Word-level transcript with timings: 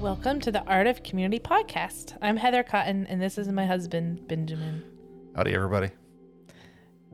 Welcome 0.00 0.40
to 0.40 0.52
the 0.52 0.62
Art 0.66 0.86
of 0.86 1.02
Community 1.02 1.38
podcast. 1.38 2.18
I'm 2.20 2.36
Heather 2.36 2.62
Cotton, 2.62 3.06
and 3.06 3.22
this 3.22 3.38
is 3.38 3.48
my 3.48 3.64
husband, 3.64 4.28
Benjamin. 4.28 4.84
Howdy, 5.34 5.54
everybody. 5.54 5.90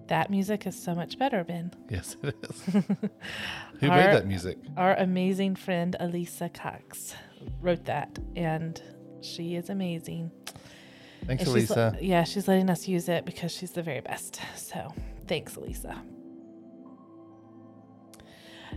That 0.09 0.29
music 0.31 0.67
is 0.67 0.81
so 0.81 0.95
much 0.95 1.19
better, 1.19 1.45
Ben. 1.45 1.73
Yes, 1.89 2.17
it 2.23 2.37
is. 2.43 2.61
Who 3.81 3.89
Our- 3.91 3.97
made 3.97 4.15
that 4.15 4.27
music? 4.27 4.59
Our 4.77 4.95
amazing 4.95 5.57
friend, 5.57 5.97
Elisa 5.99 6.49
Cox, 6.51 7.15
wrote 7.61 7.85
that, 7.87 8.19
and 8.37 8.81
she 9.23 9.55
is 9.57 9.71
amazing. 9.71 10.31
Thanks, 11.27 11.45
And 11.45 11.53
she's- 11.55 11.71
Elisa. 11.71 11.97
yeah, 12.03 12.25
she's 12.25 12.47
letting 12.49 12.69
us 12.69 12.87
use 12.87 13.09
it 13.09 13.25
because 13.25 13.51
she's 13.51 13.71
the 13.71 13.83
very 13.83 14.01
best. 14.03 14.41
So 14.57 14.93
thanks, 15.27 15.57
Elisa. 15.57 15.97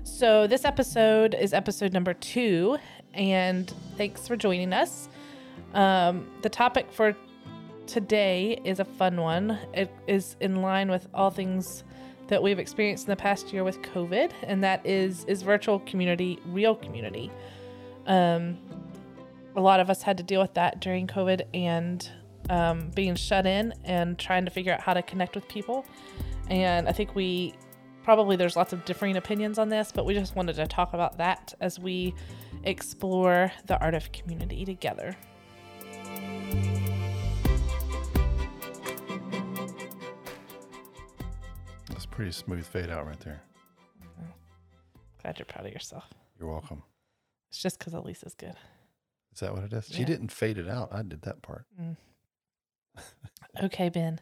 So 0.04 0.48
this 0.48 0.64
episode 0.64 1.34
is 1.34 1.54
episode 1.54 1.92
number 1.92 2.14
two, 2.14 2.78
and 3.14 3.72
thanks 3.98 4.28
for 4.28 4.38
joining 4.38 4.72
us. 4.72 5.09
Um, 5.73 6.28
the 6.44 6.50
topic 6.50 6.92
for 6.92 7.16
today 7.88 8.59
is 8.64 8.80
a 8.80 8.86
fun 8.86 9.20
one. 9.20 9.58
It 9.73 9.91
is 10.08 10.36
in 10.40 10.62
line 10.62 10.91
with 10.91 11.08
all 11.14 11.32
things 11.32 11.84
that 12.28 12.44
we've 12.44 12.59
experienced 12.59 13.05
in 13.05 13.09
the 13.09 13.16
past 13.16 13.54
year 13.54 13.64
with 13.64 13.82
COVID, 13.82 14.32
and 14.44 14.64
that 14.64 14.86
is 14.86 15.23
is 15.26 15.41
virtual 15.41 15.80
community 15.80 16.40
real 16.45 16.76
community. 16.76 17.31
Um, 18.05 18.58
a 19.55 19.62
lot 19.62 19.80
of 19.80 19.90
us 19.90 20.02
had 20.02 20.18
to 20.18 20.23
deal 20.23 20.42
with 20.42 20.54
that 20.54 20.81
during 20.81 21.08
COVID 21.08 21.42
and 21.53 22.09
um, 22.50 22.92
being 22.94 23.16
shut 23.16 23.45
in 23.45 23.73
and 23.84 24.17
trying 24.19 24.45
to 24.45 24.52
figure 24.52 24.73
out 24.73 24.81
how 24.81 24.94
to 24.94 25.02
connect 25.02 25.36
with 25.36 25.47
people. 25.47 25.86
And 26.50 26.88
I 26.88 26.92
think 26.92 27.16
we 27.16 27.53
probably 28.03 28.36
there's 28.36 28.56
lots 28.56 28.72
of 28.72 28.86
differing 28.86 29.17
opinions 29.17 29.58
on 29.58 29.69
this, 29.69 29.92
but 29.92 30.06
we 30.06 30.14
just 30.14 30.36
wanted 30.36 30.56
to 30.58 30.67
talk 30.67 30.94
about 30.94 31.17
that 31.17 31.53
as 31.59 31.80
we 31.80 32.14
explore 32.64 33.52
the 33.66 33.80
art 33.80 33.95
of 33.95 34.12
community 34.12 34.64
together. 34.64 35.16
Pretty 42.18 42.32
smooth 42.32 42.66
fade 42.66 42.90
out 42.90 43.06
right 43.06 43.20
there. 43.20 43.40
Mm-hmm. 44.02 44.26
Glad 45.22 45.38
you're 45.38 45.46
proud 45.46 45.68
of 45.68 45.72
yourself. 45.72 46.06
You're 46.40 46.50
welcome. 46.50 46.82
It's 47.52 47.62
just 47.62 47.78
because 47.78 47.94
Elisa's 47.94 48.34
good. 48.34 48.56
Is 49.36 49.42
that 49.42 49.54
what 49.54 49.64
it 49.64 49.72
is? 49.72 49.86
She 49.88 50.00
Yeah. 50.00 50.08
didn't 50.08 50.32
fade 50.32 50.58
it 50.58 50.68
out. 50.68 50.90
I 50.92 51.04
did 51.04 51.22
that 51.22 51.44
part. 51.44 51.66
Mm. 51.80 51.96
Okay, 53.64 53.90
Ben. 53.90 54.20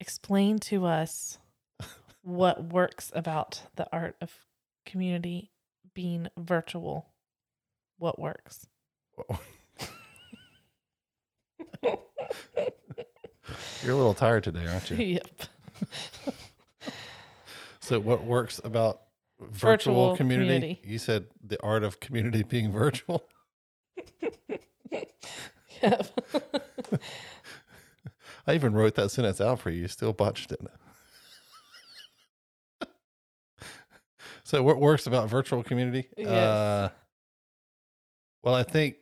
Explain 0.00 0.58
to 0.60 0.84
us 0.86 1.38
what 2.22 2.72
works 2.72 3.10
about 3.14 3.62
the 3.76 3.86
art 3.92 4.14
of 4.20 4.32
community 4.86 5.50
being 5.94 6.26
virtual. 6.36 7.06
What 7.98 8.18
works? 8.20 8.66
You're 11.82 13.92
a 13.92 13.96
little 13.96 14.14
tired 14.14 14.44
today, 14.44 14.66
aren't 14.66 14.90
you? 14.90 14.96
yep. 14.96 15.26
So, 17.84 18.00
what 18.00 18.24
works 18.24 18.62
about 18.64 19.02
virtual, 19.38 19.70
Virtual 19.70 20.16
community? 20.16 20.54
community. 20.54 20.80
You 20.84 20.96
said 20.98 21.26
the 21.46 21.62
art 21.62 21.84
of 21.84 22.00
community 22.00 22.42
being 22.42 22.72
virtual. 22.72 23.24
I 28.46 28.54
even 28.54 28.72
wrote 28.72 28.94
that 28.94 29.10
sentence 29.10 29.38
out 29.38 29.60
for 29.60 29.68
you. 29.68 29.82
You 29.82 29.88
still 29.88 30.14
botched 30.14 30.50
it. 30.52 30.60
so, 34.44 34.62
what 34.62 34.80
works 34.80 35.06
about 35.06 35.28
virtual 35.28 35.62
community? 35.62 36.08
Yes. 36.16 36.28
Uh, 36.28 36.88
well, 38.42 38.54
I 38.54 38.62
think 38.62 38.96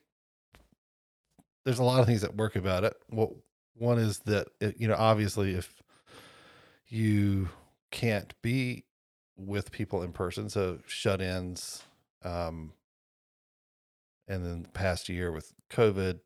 there's 1.65 1.79
a 1.79 1.85
lot 1.85 2.01
of 2.01 2.07
things 2.07 2.23
that 2.23 2.35
work 2.37 2.57
about 2.57 2.83
it. 2.83 2.95
Well, 3.13 3.37
one 3.77 4.01
is 4.01 4.19
that 4.21 4.49
it, 4.61 4.81
you 4.81 4.89
know, 4.89 4.97
obviously, 4.99 5.55
if 5.55 5.73
you 6.89 7.49
can't 7.93 8.35
be 8.43 8.85
with 9.37 9.71
people 9.71 10.03
in 10.03 10.13
person, 10.13 10.49
so 10.49 10.81
shut-ins, 10.87 11.85
um, 12.25 12.73
and 14.29 14.45
then 14.45 14.63
the 14.63 14.69
past 14.71 15.09
year 15.09 15.31
with 15.33 15.53
COVID, 15.71 16.21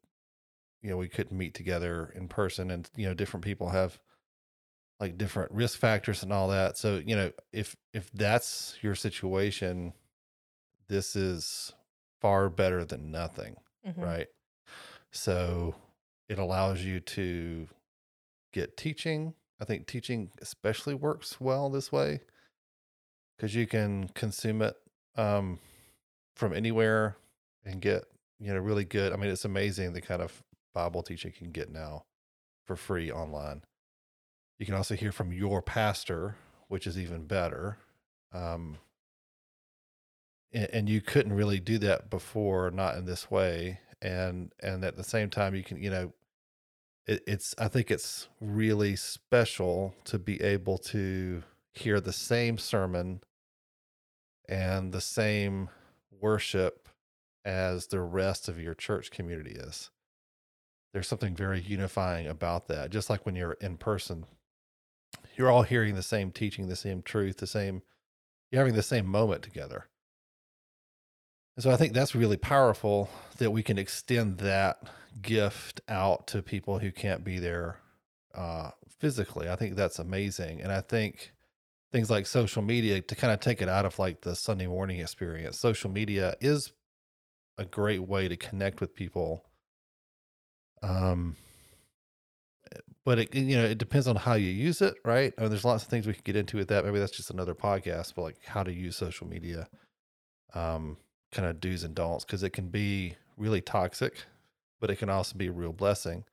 you 0.82 0.90
know, 0.90 0.96
we 0.96 1.08
couldn't 1.08 1.36
meet 1.36 1.54
together 1.54 2.12
in 2.14 2.28
person, 2.28 2.70
and 2.70 2.88
you 2.96 3.06
know, 3.06 3.14
different 3.14 3.44
people 3.44 3.70
have 3.70 4.00
like 5.00 5.18
different 5.18 5.52
risk 5.52 5.78
factors 5.78 6.22
and 6.22 6.32
all 6.32 6.48
that. 6.48 6.78
So, 6.78 7.02
you 7.04 7.16
know, 7.16 7.32
if 7.52 7.76
if 7.92 8.10
that's 8.12 8.78
your 8.82 8.94
situation, 8.94 9.92
this 10.88 11.16
is 11.16 11.74
far 12.20 12.48
better 12.48 12.84
than 12.84 13.10
nothing 13.10 13.56
Mhm. 13.86 14.02
right? 14.02 14.28
So 15.10 15.76
it 16.28 16.38
allows 16.38 16.82
you 16.84 17.00
to 17.00 17.68
get 18.52 18.76
teaching. 18.76 19.34
I 19.60 19.64
think 19.64 19.86
teaching 19.86 20.30
especially 20.40 20.94
works 20.94 21.40
well 21.40 21.70
this 21.70 21.90
way 21.90 22.20
because 23.36 23.54
you 23.54 23.66
can 23.66 24.08
consume 24.08 24.62
it 24.62 24.74
um, 25.16 25.58
from 26.34 26.52
anywhere 26.52 27.16
and 27.64 27.80
get 27.80 28.04
you 28.38 28.52
know 28.52 28.60
really 28.60 28.84
good. 28.84 29.12
I 29.12 29.16
mean, 29.16 29.30
it's 29.30 29.44
amazing 29.44 29.92
the 29.92 30.00
kind 30.00 30.22
of 30.22 30.42
Bible 30.74 31.02
teaching 31.02 31.32
you 31.34 31.38
can 31.38 31.52
get 31.52 31.70
now 31.70 32.04
for 32.66 32.76
free 32.76 33.10
online. 33.10 33.62
You 34.58 34.66
can 34.66 34.74
also 34.74 34.94
hear 34.94 35.12
from 35.12 35.32
your 35.32 35.62
pastor, 35.62 36.36
which 36.68 36.86
is 36.86 36.98
even 36.98 37.26
better. 37.26 37.78
Um, 38.32 38.78
and, 40.52 40.68
and 40.72 40.88
you 40.88 41.00
couldn't 41.00 41.32
really 41.32 41.60
do 41.60 41.78
that 41.78 42.10
before 42.10 42.70
not 42.70 42.96
in 42.96 43.04
this 43.04 43.30
way 43.30 43.80
and 44.02 44.52
and 44.62 44.84
at 44.84 44.96
the 44.96 45.04
same 45.04 45.30
time 45.30 45.54
you 45.54 45.62
can 45.62 45.82
you 45.82 45.90
know 45.90 46.12
it, 47.06 47.22
it's 47.26 47.54
i 47.58 47.68
think 47.68 47.90
it's 47.90 48.28
really 48.40 48.96
special 48.96 49.94
to 50.04 50.18
be 50.18 50.40
able 50.42 50.78
to 50.78 51.42
hear 51.72 52.00
the 52.00 52.12
same 52.12 52.58
sermon 52.58 53.20
and 54.48 54.92
the 54.92 55.00
same 55.00 55.68
worship 56.20 56.88
as 57.44 57.86
the 57.86 58.00
rest 58.00 58.48
of 58.48 58.60
your 58.60 58.74
church 58.74 59.10
community 59.10 59.52
is. 59.52 59.90
There's 60.92 61.06
something 61.06 61.34
very 61.34 61.60
unifying 61.60 62.26
about 62.26 62.68
that 62.68 62.90
just 62.90 63.10
like 63.10 63.26
when 63.26 63.36
you're 63.36 63.52
in 63.60 63.76
person. 63.76 64.26
You're 65.36 65.50
all 65.50 65.62
hearing 65.62 65.94
the 65.94 66.02
same 66.02 66.30
teaching 66.30 66.68
the 66.68 66.76
same 66.76 67.02
truth 67.02 67.36
the 67.38 67.46
same 67.46 67.82
you're 68.50 68.60
having 68.60 68.74
the 68.74 68.82
same 68.82 69.06
moment 69.06 69.42
together. 69.42 69.86
And 71.56 71.62
so 71.62 71.70
I 71.70 71.76
think 71.76 71.92
that's 71.92 72.14
really 72.14 72.36
powerful 72.36 73.10
that 73.38 73.50
we 73.50 73.62
can 73.62 73.78
extend 73.78 74.38
that 74.38 74.82
gift 75.20 75.80
out 75.88 76.26
to 76.28 76.42
people 76.42 76.78
who 76.78 76.90
can't 76.92 77.24
be 77.24 77.38
there 77.38 77.78
uh, 78.34 78.70
physically. 78.98 79.48
I 79.48 79.56
think 79.56 79.76
that's 79.76 79.98
amazing. 79.98 80.60
And 80.60 80.72
I 80.72 80.80
think 80.80 81.32
things 81.92 82.10
like 82.10 82.26
social 82.26 82.62
media 82.62 83.00
to 83.00 83.14
kind 83.14 83.32
of 83.32 83.40
take 83.40 83.62
it 83.62 83.68
out 83.68 83.84
of 83.86 83.98
like 83.98 84.22
the 84.22 84.36
Sunday 84.36 84.66
morning 84.66 85.00
experience, 85.00 85.58
social 85.58 85.90
media 85.90 86.34
is 86.40 86.72
a 87.58 87.64
great 87.64 88.02
way 88.02 88.28
to 88.28 88.36
connect 88.36 88.80
with 88.80 88.94
people. 88.94 89.44
Um, 90.82 91.36
but 93.04 93.18
it 93.18 93.34
you 93.34 93.56
know 93.56 93.64
it 93.64 93.78
depends 93.78 94.08
on 94.08 94.16
how 94.16 94.34
you 94.34 94.50
use 94.50 94.82
it, 94.82 94.94
right? 95.04 95.32
I 95.38 95.40
mean, 95.40 95.50
there's 95.50 95.64
lots 95.64 95.84
of 95.84 95.88
things 95.88 96.06
we 96.06 96.12
could 96.12 96.24
get 96.24 96.36
into 96.36 96.56
with 96.56 96.68
that. 96.68 96.84
Maybe 96.84 96.98
that's 96.98 97.16
just 97.16 97.30
another 97.30 97.54
podcast, 97.54 98.14
but 98.14 98.22
like 98.22 98.36
how 98.44 98.62
to 98.62 98.72
use 98.72 98.96
social 98.96 99.26
media. 99.26 99.68
Um, 100.54 100.98
kind 101.32 101.48
of 101.48 101.60
do's 101.60 101.84
and 101.84 101.94
don'ts 101.94 102.24
because 102.24 102.42
it 102.42 102.50
can 102.50 102.68
be 102.68 103.14
really 103.36 103.60
toxic, 103.60 104.26
but 104.80 104.90
it 104.90 104.96
can 104.96 105.08
also 105.10 105.36
be 105.36 105.48
a 105.48 105.52
real 105.52 105.72
blessing. 105.72 106.24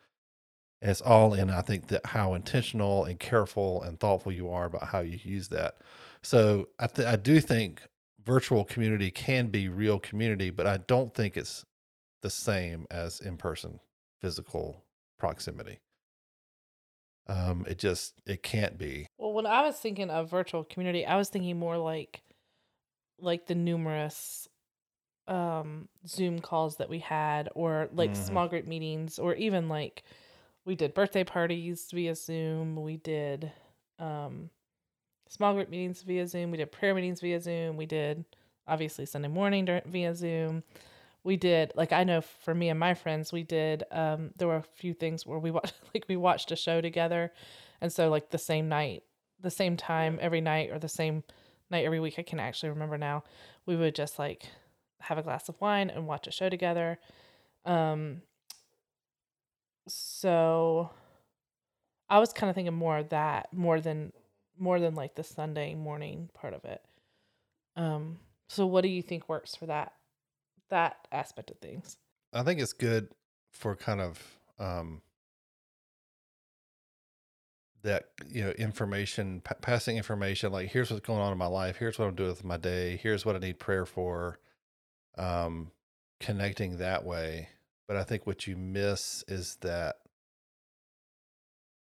And 0.81 0.91
it's 0.91 1.01
all 1.01 1.33
in, 1.33 1.49
I 1.49 1.61
think, 1.61 1.87
that 1.87 2.05
how 2.07 2.33
intentional 2.33 3.05
and 3.05 3.19
careful 3.19 3.81
and 3.83 3.99
thoughtful 3.99 4.31
you 4.31 4.49
are 4.49 4.65
about 4.65 4.87
how 4.87 4.99
you 4.99 5.19
use 5.23 5.47
that. 5.49 5.77
So 6.21 6.69
I, 6.79 6.87
th- 6.87 7.07
I 7.07 7.15
do 7.15 7.39
think 7.39 7.81
virtual 8.23 8.65
community 8.65 9.11
can 9.11 9.47
be 9.47 9.69
real 9.69 9.99
community, 9.99 10.49
but 10.49 10.67
I 10.67 10.77
don't 10.77 11.13
think 11.13 11.37
it's 11.37 11.65
the 12.21 12.29
same 12.29 12.85
as 12.89 13.19
in 13.19 13.37
person 13.37 13.79
physical 14.21 14.83
proximity. 15.19 15.79
Um, 17.27 17.65
it 17.67 17.77
just 17.77 18.15
it 18.25 18.43
can't 18.43 18.77
be. 18.77 19.07
Well, 19.17 19.33
when 19.33 19.45
I 19.45 19.61
was 19.61 19.77
thinking 19.77 20.09
of 20.09 20.29
virtual 20.29 20.63
community, 20.63 21.05
I 21.05 21.15
was 21.15 21.29
thinking 21.29 21.57
more 21.57 21.77
like 21.77 22.21
like 23.19 23.47
the 23.47 23.55
numerous 23.55 24.47
um 25.27 25.87
Zoom 26.07 26.39
calls 26.39 26.77
that 26.77 26.89
we 26.89 26.99
had 26.99 27.49
or 27.55 27.89
like 27.93 28.11
Mhm. 28.13 28.17
small 28.17 28.47
group 28.47 28.65
meetings 28.67 29.19
or 29.19 29.33
even 29.35 29.69
like 29.69 30.03
we 30.65 30.75
did 30.75 30.93
birthday 30.93 31.23
parties 31.23 31.89
via 31.93 32.15
Zoom, 32.15 32.75
we 32.81 32.97
did 32.97 33.51
um 33.99 34.49
small 35.29 35.53
group 35.53 35.69
meetings 35.69 36.01
via 36.03 36.27
Zoom, 36.27 36.51
we 36.51 36.57
did 36.57 36.71
prayer 36.71 36.93
meetings 36.93 37.21
via 37.21 37.39
Zoom, 37.39 37.77
we 37.77 37.85
did 37.85 38.25
obviously 38.67 39.05
Sunday 39.05 39.27
morning 39.29 39.65
dur- 39.65 39.81
via 39.85 40.13
Zoom. 40.15 40.63
we 41.23 41.37
did 41.37 41.71
like 41.75 41.93
I 41.93 42.03
know 42.03 42.19
for 42.21 42.53
me 42.53 42.67
and 42.69 42.77
my 42.79 42.93
friends 42.93 43.31
we 43.31 43.43
did 43.43 43.83
um 43.91 44.31
there 44.37 44.47
were 44.49 44.57
a 44.57 44.61
few 44.63 44.93
things 44.93 45.25
where 45.25 45.39
we 45.39 45.51
watched 45.57 45.73
like 45.93 46.05
we 46.09 46.17
watched 46.17 46.51
a 46.51 46.55
show 46.57 46.81
together. 46.81 47.31
And 47.81 47.91
so 47.93 48.09
like 48.09 48.29
the 48.29 48.37
same 48.37 48.67
night 48.69 49.03
the 49.39 49.49
same 49.51 49.75
time 49.77 50.19
every 50.21 50.41
night 50.41 50.69
or 50.71 50.79
the 50.79 50.89
same 50.89 51.23
night 51.69 51.85
every 51.85 51.99
week 52.01 52.15
I 52.19 52.23
can 52.23 52.39
actually 52.39 52.69
remember 52.69 52.97
now 52.97 53.23
we 53.65 53.75
would 53.77 53.95
just 53.95 54.19
like 54.19 54.47
have 55.03 55.17
a 55.17 55.23
glass 55.23 55.49
of 55.49 55.59
wine 55.61 55.89
and 55.89 56.07
watch 56.07 56.27
a 56.27 56.31
show 56.31 56.49
together. 56.49 56.99
Um 57.65 58.21
so 59.87 60.91
I 62.09 62.19
was 62.19 62.31
kind 62.33 62.49
of 62.49 62.55
thinking 62.55 62.73
more 62.73 62.97
of 62.99 63.09
that 63.09 63.51
more 63.53 63.81
than 63.81 64.13
more 64.57 64.79
than 64.79 64.95
like 64.95 65.15
the 65.15 65.23
Sunday 65.23 65.75
morning 65.75 66.29
part 66.33 66.53
of 66.53 66.65
it. 66.65 66.81
Um 67.75 68.19
so 68.47 68.65
what 68.65 68.81
do 68.81 68.89
you 68.89 69.01
think 69.01 69.27
works 69.27 69.55
for 69.55 69.65
that 69.65 69.93
that 70.73 71.07
aspect 71.11 71.51
of 71.51 71.57
things. 71.59 71.97
I 72.33 72.41
think 72.41 72.59
it's 72.59 72.73
good 72.73 73.09
for 73.51 73.75
kind 73.75 74.01
of 74.01 74.19
um, 74.57 75.01
that 77.83 78.09
you 78.27 78.43
know 78.43 78.49
information 78.51 79.41
p- 79.41 79.55
passing 79.61 79.97
information 79.97 80.51
like 80.51 80.69
here's 80.69 80.89
what's 80.89 81.05
going 81.05 81.19
on 81.19 81.31
in 81.31 81.37
my 81.37 81.45
life 81.45 81.75
here's 81.75 81.99
what 81.99 82.07
i'm 82.07 82.15
doing 82.15 82.29
with 82.29 82.43
my 82.43 82.55
day 82.55 82.97
here's 83.03 83.25
what 83.25 83.35
i 83.35 83.39
need 83.39 83.59
prayer 83.59 83.85
for 83.85 84.39
um 85.17 85.71
connecting 86.19 86.77
that 86.77 87.03
way 87.03 87.49
but 87.87 87.97
i 87.97 88.03
think 88.03 88.25
what 88.25 88.47
you 88.47 88.55
miss 88.55 89.23
is 89.27 89.57
that 89.61 89.97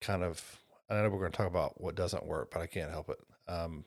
kind 0.00 0.23
of 0.23 0.61
i 0.91 0.94
know 0.94 1.09
we're 1.09 1.19
going 1.19 1.32
to 1.32 1.37
talk 1.37 1.47
about 1.47 1.81
what 1.81 1.94
doesn't 1.94 2.26
work 2.26 2.50
but 2.53 2.61
i 2.61 2.67
can't 2.67 2.91
help 2.91 3.09
it 3.09 3.19
um 3.49 3.85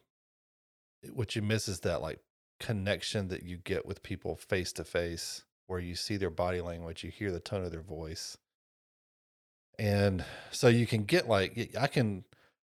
what 1.14 1.36
you 1.36 1.42
miss 1.42 1.68
is 1.68 1.82
that 1.82 2.02
like 2.02 2.20
connection 2.60 3.28
that 3.28 3.44
you 3.44 3.58
get 3.58 3.86
with 3.86 4.04
people 4.04 4.36
face 4.36 4.74
to 4.74 4.84
face 4.84 5.44
where 5.68 5.80
you 5.80 5.96
see 5.96 6.18
their 6.18 6.30
body 6.30 6.62
language 6.62 7.04
you 7.04 7.12
hear 7.12 7.32
the 7.32 7.40
tone 7.40 7.64
of 7.64 7.72
their 7.72 7.82
voice. 7.82 8.38
And 9.80 10.26
so 10.50 10.70
you 10.70 10.88
can 10.88 11.04
get 11.04 11.28
like 11.28 11.76
i 11.80 11.86
can 11.86 12.24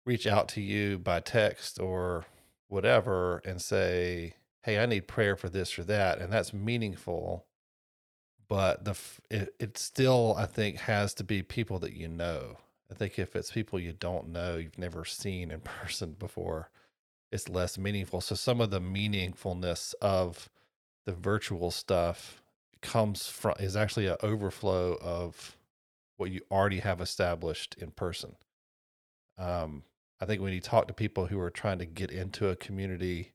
reach 0.07 0.27
out 0.27 0.49
to 0.51 0.61
you 0.61 0.99
by 0.99 1.19
text 1.19 1.81
or 1.81 2.27
whatever 2.69 3.43
and 3.45 3.61
say 3.61 4.35
hey 4.63 4.79
i 4.79 4.87
need 4.87 5.09
prayer 5.09 5.37
for 5.37 5.49
this 5.49 5.79
or 5.79 5.85
that 5.85 6.21
and 6.21 6.33
that's 6.33 6.53
meaningful 6.53 7.47
but 8.49 8.85
the 8.85 8.97
it, 9.31 9.55
it 9.59 9.79
still 9.79 10.35
i 10.39 10.47
think 10.47 10.79
has 10.79 11.15
to 11.15 11.25
be 11.25 11.43
people 11.43 11.79
that 11.79 11.95
you 11.95 12.09
know 12.09 12.59
i 12.91 12.95
think 12.95 13.19
if 13.19 13.37
it's 13.37 13.53
people 13.53 13.79
you 13.79 13.93
don't 13.93 14.29
know 14.29 14.57
you've 14.57 14.79
never 14.79 15.05
seen 15.05 15.51
in 15.51 15.61
person 15.83 16.15
before 16.19 16.71
it's 17.33 17.49
less 17.49 17.79
meaningful. 17.79 18.21
So 18.21 18.35
some 18.35 18.61
of 18.61 18.71
the 18.71 18.81
meaningfulness 18.81 19.95
of 20.03 20.51
the 21.07 21.13
virtual 21.13 21.71
stuff 21.71 22.43
comes 22.83 23.27
from 23.27 23.55
is 23.59 23.75
actually 23.75 24.07
an 24.07 24.17
overflow 24.23 24.99
of 25.01 25.57
what 26.19 26.31
you 26.31 26.43
already 26.51 26.81
have 26.81 27.01
established 27.01 27.75
in 27.79 27.91
person. 27.91 28.37
Um, 29.39 29.85
I 30.21 30.27
think 30.27 30.43
when 30.43 30.53
you 30.53 30.61
talk 30.61 30.87
to 30.89 30.95
people 30.95 31.27
who 31.27 31.41
are 31.41 31.51
trying 31.51 31.79
to 31.79 31.87
get 31.87 32.11
into 32.11 32.49
a 32.49 32.57
community 32.57 33.33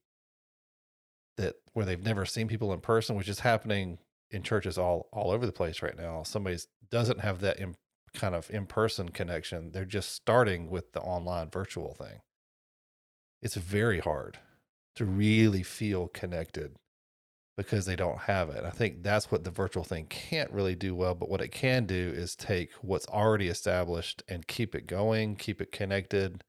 that 1.38 1.56
where 1.74 1.86
they've 1.86 2.04
never 2.04 2.25
seen 2.25 2.48
people 2.48 2.74
in 2.74 2.81
person, 2.81 3.16
which 3.16 3.30
is 3.30 3.39
happening 3.39 4.00
in 4.31 4.44
churches 4.44 4.78
all 4.78 5.07
all 5.13 5.31
over 5.31 5.45
the 5.45 5.51
place 5.51 5.81
right 5.81 5.98
now, 5.98 6.24
somebody 6.24 6.57
doesn't 6.89 7.22
have 7.22 7.42
that 7.42 7.60
in, 7.60 7.75
kind 8.13 8.36
of 8.36 8.50
in 8.50 8.66
person 8.66 9.10
connection. 9.10 9.72
They're 9.72 9.86
just 9.86 10.13
starting 10.13 10.69
with 10.69 10.94
the 10.94 11.01
online 11.01 11.50
virtual 11.50 11.94
thing 11.94 12.22
it's 13.42 13.56
very 13.56 14.00
hard 14.00 14.39
to 14.95 15.06
really 15.06 15.63
feel 15.63 16.07
connected 16.07 16.75
because 17.56 17.86
they 17.86 17.95
don't 17.95 18.22
have 18.22 18.50
it. 18.50 18.63
I 18.63 18.69
think 18.69 19.04
that's 19.04 19.31
what 19.31 19.44
the 19.44 19.51
virtual 19.51 19.83
thing 19.83 20.06
can't 20.07 20.51
really 20.51 20.75
do 20.75 20.95
well, 20.95 21.16
but 21.16 21.30
what 21.30 21.42
it 21.42 21.50
can 21.50 21.86
do 21.86 22.12
is 22.16 22.36
take 22.36 22.72
what's 22.81 23.07
already 23.07 23.48
established 23.48 24.24
and 24.28 24.48
keep 24.48 24.75
it 24.75 24.88
going, 24.88 25.36
keep 25.36 25.62
it 25.62 25.72
connected, 25.72 26.44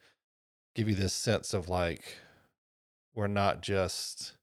give 0.74 0.88
you 0.88 0.94
this 0.94 1.14
sense 1.14 1.54
of 1.54 1.68
like 1.68 2.18
we're 3.14 3.26
not 3.26 3.62
just 3.62 4.34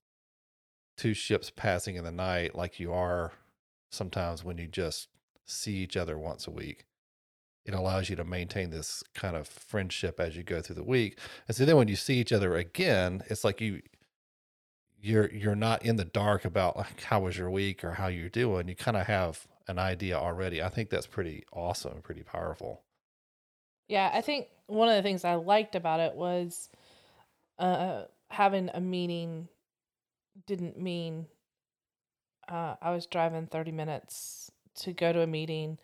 two 0.98 1.14
ships 1.14 1.52
passing 1.56 1.96
in 1.96 2.04
the 2.04 2.12
night 2.12 2.56
like 2.56 2.80
you 2.80 2.94
are 2.94 3.34
sometimes 3.92 4.44
when 4.44 4.58
you 4.58 4.68
just 4.68 5.10
see 5.46 5.76
each 5.76 5.98
other 5.98 6.18
once 6.18 6.48
a 6.48 6.52
week 6.52 6.86
it 7.66 7.74
allows 7.74 8.10
you 8.10 8.16
to 8.16 8.24
maintain 8.24 8.70
this 8.70 9.04
kind 9.14 9.36
of 9.36 9.48
friendship 9.48 10.20
as 10.20 10.38
you 10.38 10.44
go 10.44 10.62
through 10.62 10.76
the 10.76 10.84
week. 10.84 11.20
And 11.48 11.58
so 11.58 11.66
then 11.66 11.76
when 11.76 11.88
you 11.88 11.96
see 11.96 12.20
each 12.20 12.32
other 12.32 12.56
again, 12.56 13.24
it's 13.28 13.44
like 13.44 13.60
you 13.60 13.82
you're 15.02 15.32
you're 15.32 15.56
not 15.56 15.84
in 15.84 15.96
the 15.96 16.06
dark 16.06 16.46
about 16.46 16.78
like 16.78 17.02
how 17.04 17.22
was 17.22 17.38
your 17.38 17.50
week 17.50 17.84
or 17.84 17.92
how 17.94 18.08
you're 18.08 18.30
doing. 18.30 18.68
You 18.68 18.76
kind 18.76 18.96
of 18.96 19.08
have 19.08 19.48
an 19.68 19.80
idea 19.80 20.16
already. 20.16 20.62
I 20.62 20.70
think 20.70 20.92
that's 20.92 21.08
pretty 21.08 21.44
awesome, 21.52 22.02
pretty 22.04 22.22
powerful. 22.22 22.84
Yeah, 23.88 24.12
I 24.14 24.22
think 24.22 24.48
one 24.68 24.90
of 24.90 24.96
the 24.96 25.04
things 25.04 25.26
I 25.26 25.36
liked 25.36 25.76
about 25.76 26.00
it 26.00 26.14
was 26.14 26.70
uh 27.58 28.04
having 28.30 28.70
a 28.74 28.82
meeting 28.82 29.48
didn't 30.48 30.80
mean 30.80 31.28
uh 32.48 32.76
I 32.82 32.92
was 32.92 33.06
driving 33.06 33.48
30 33.48 33.72
minutes 33.72 34.52
to 34.82 34.94
go 34.94 35.14
to 35.14 35.22
a 35.22 35.28
meeting. 35.28 35.78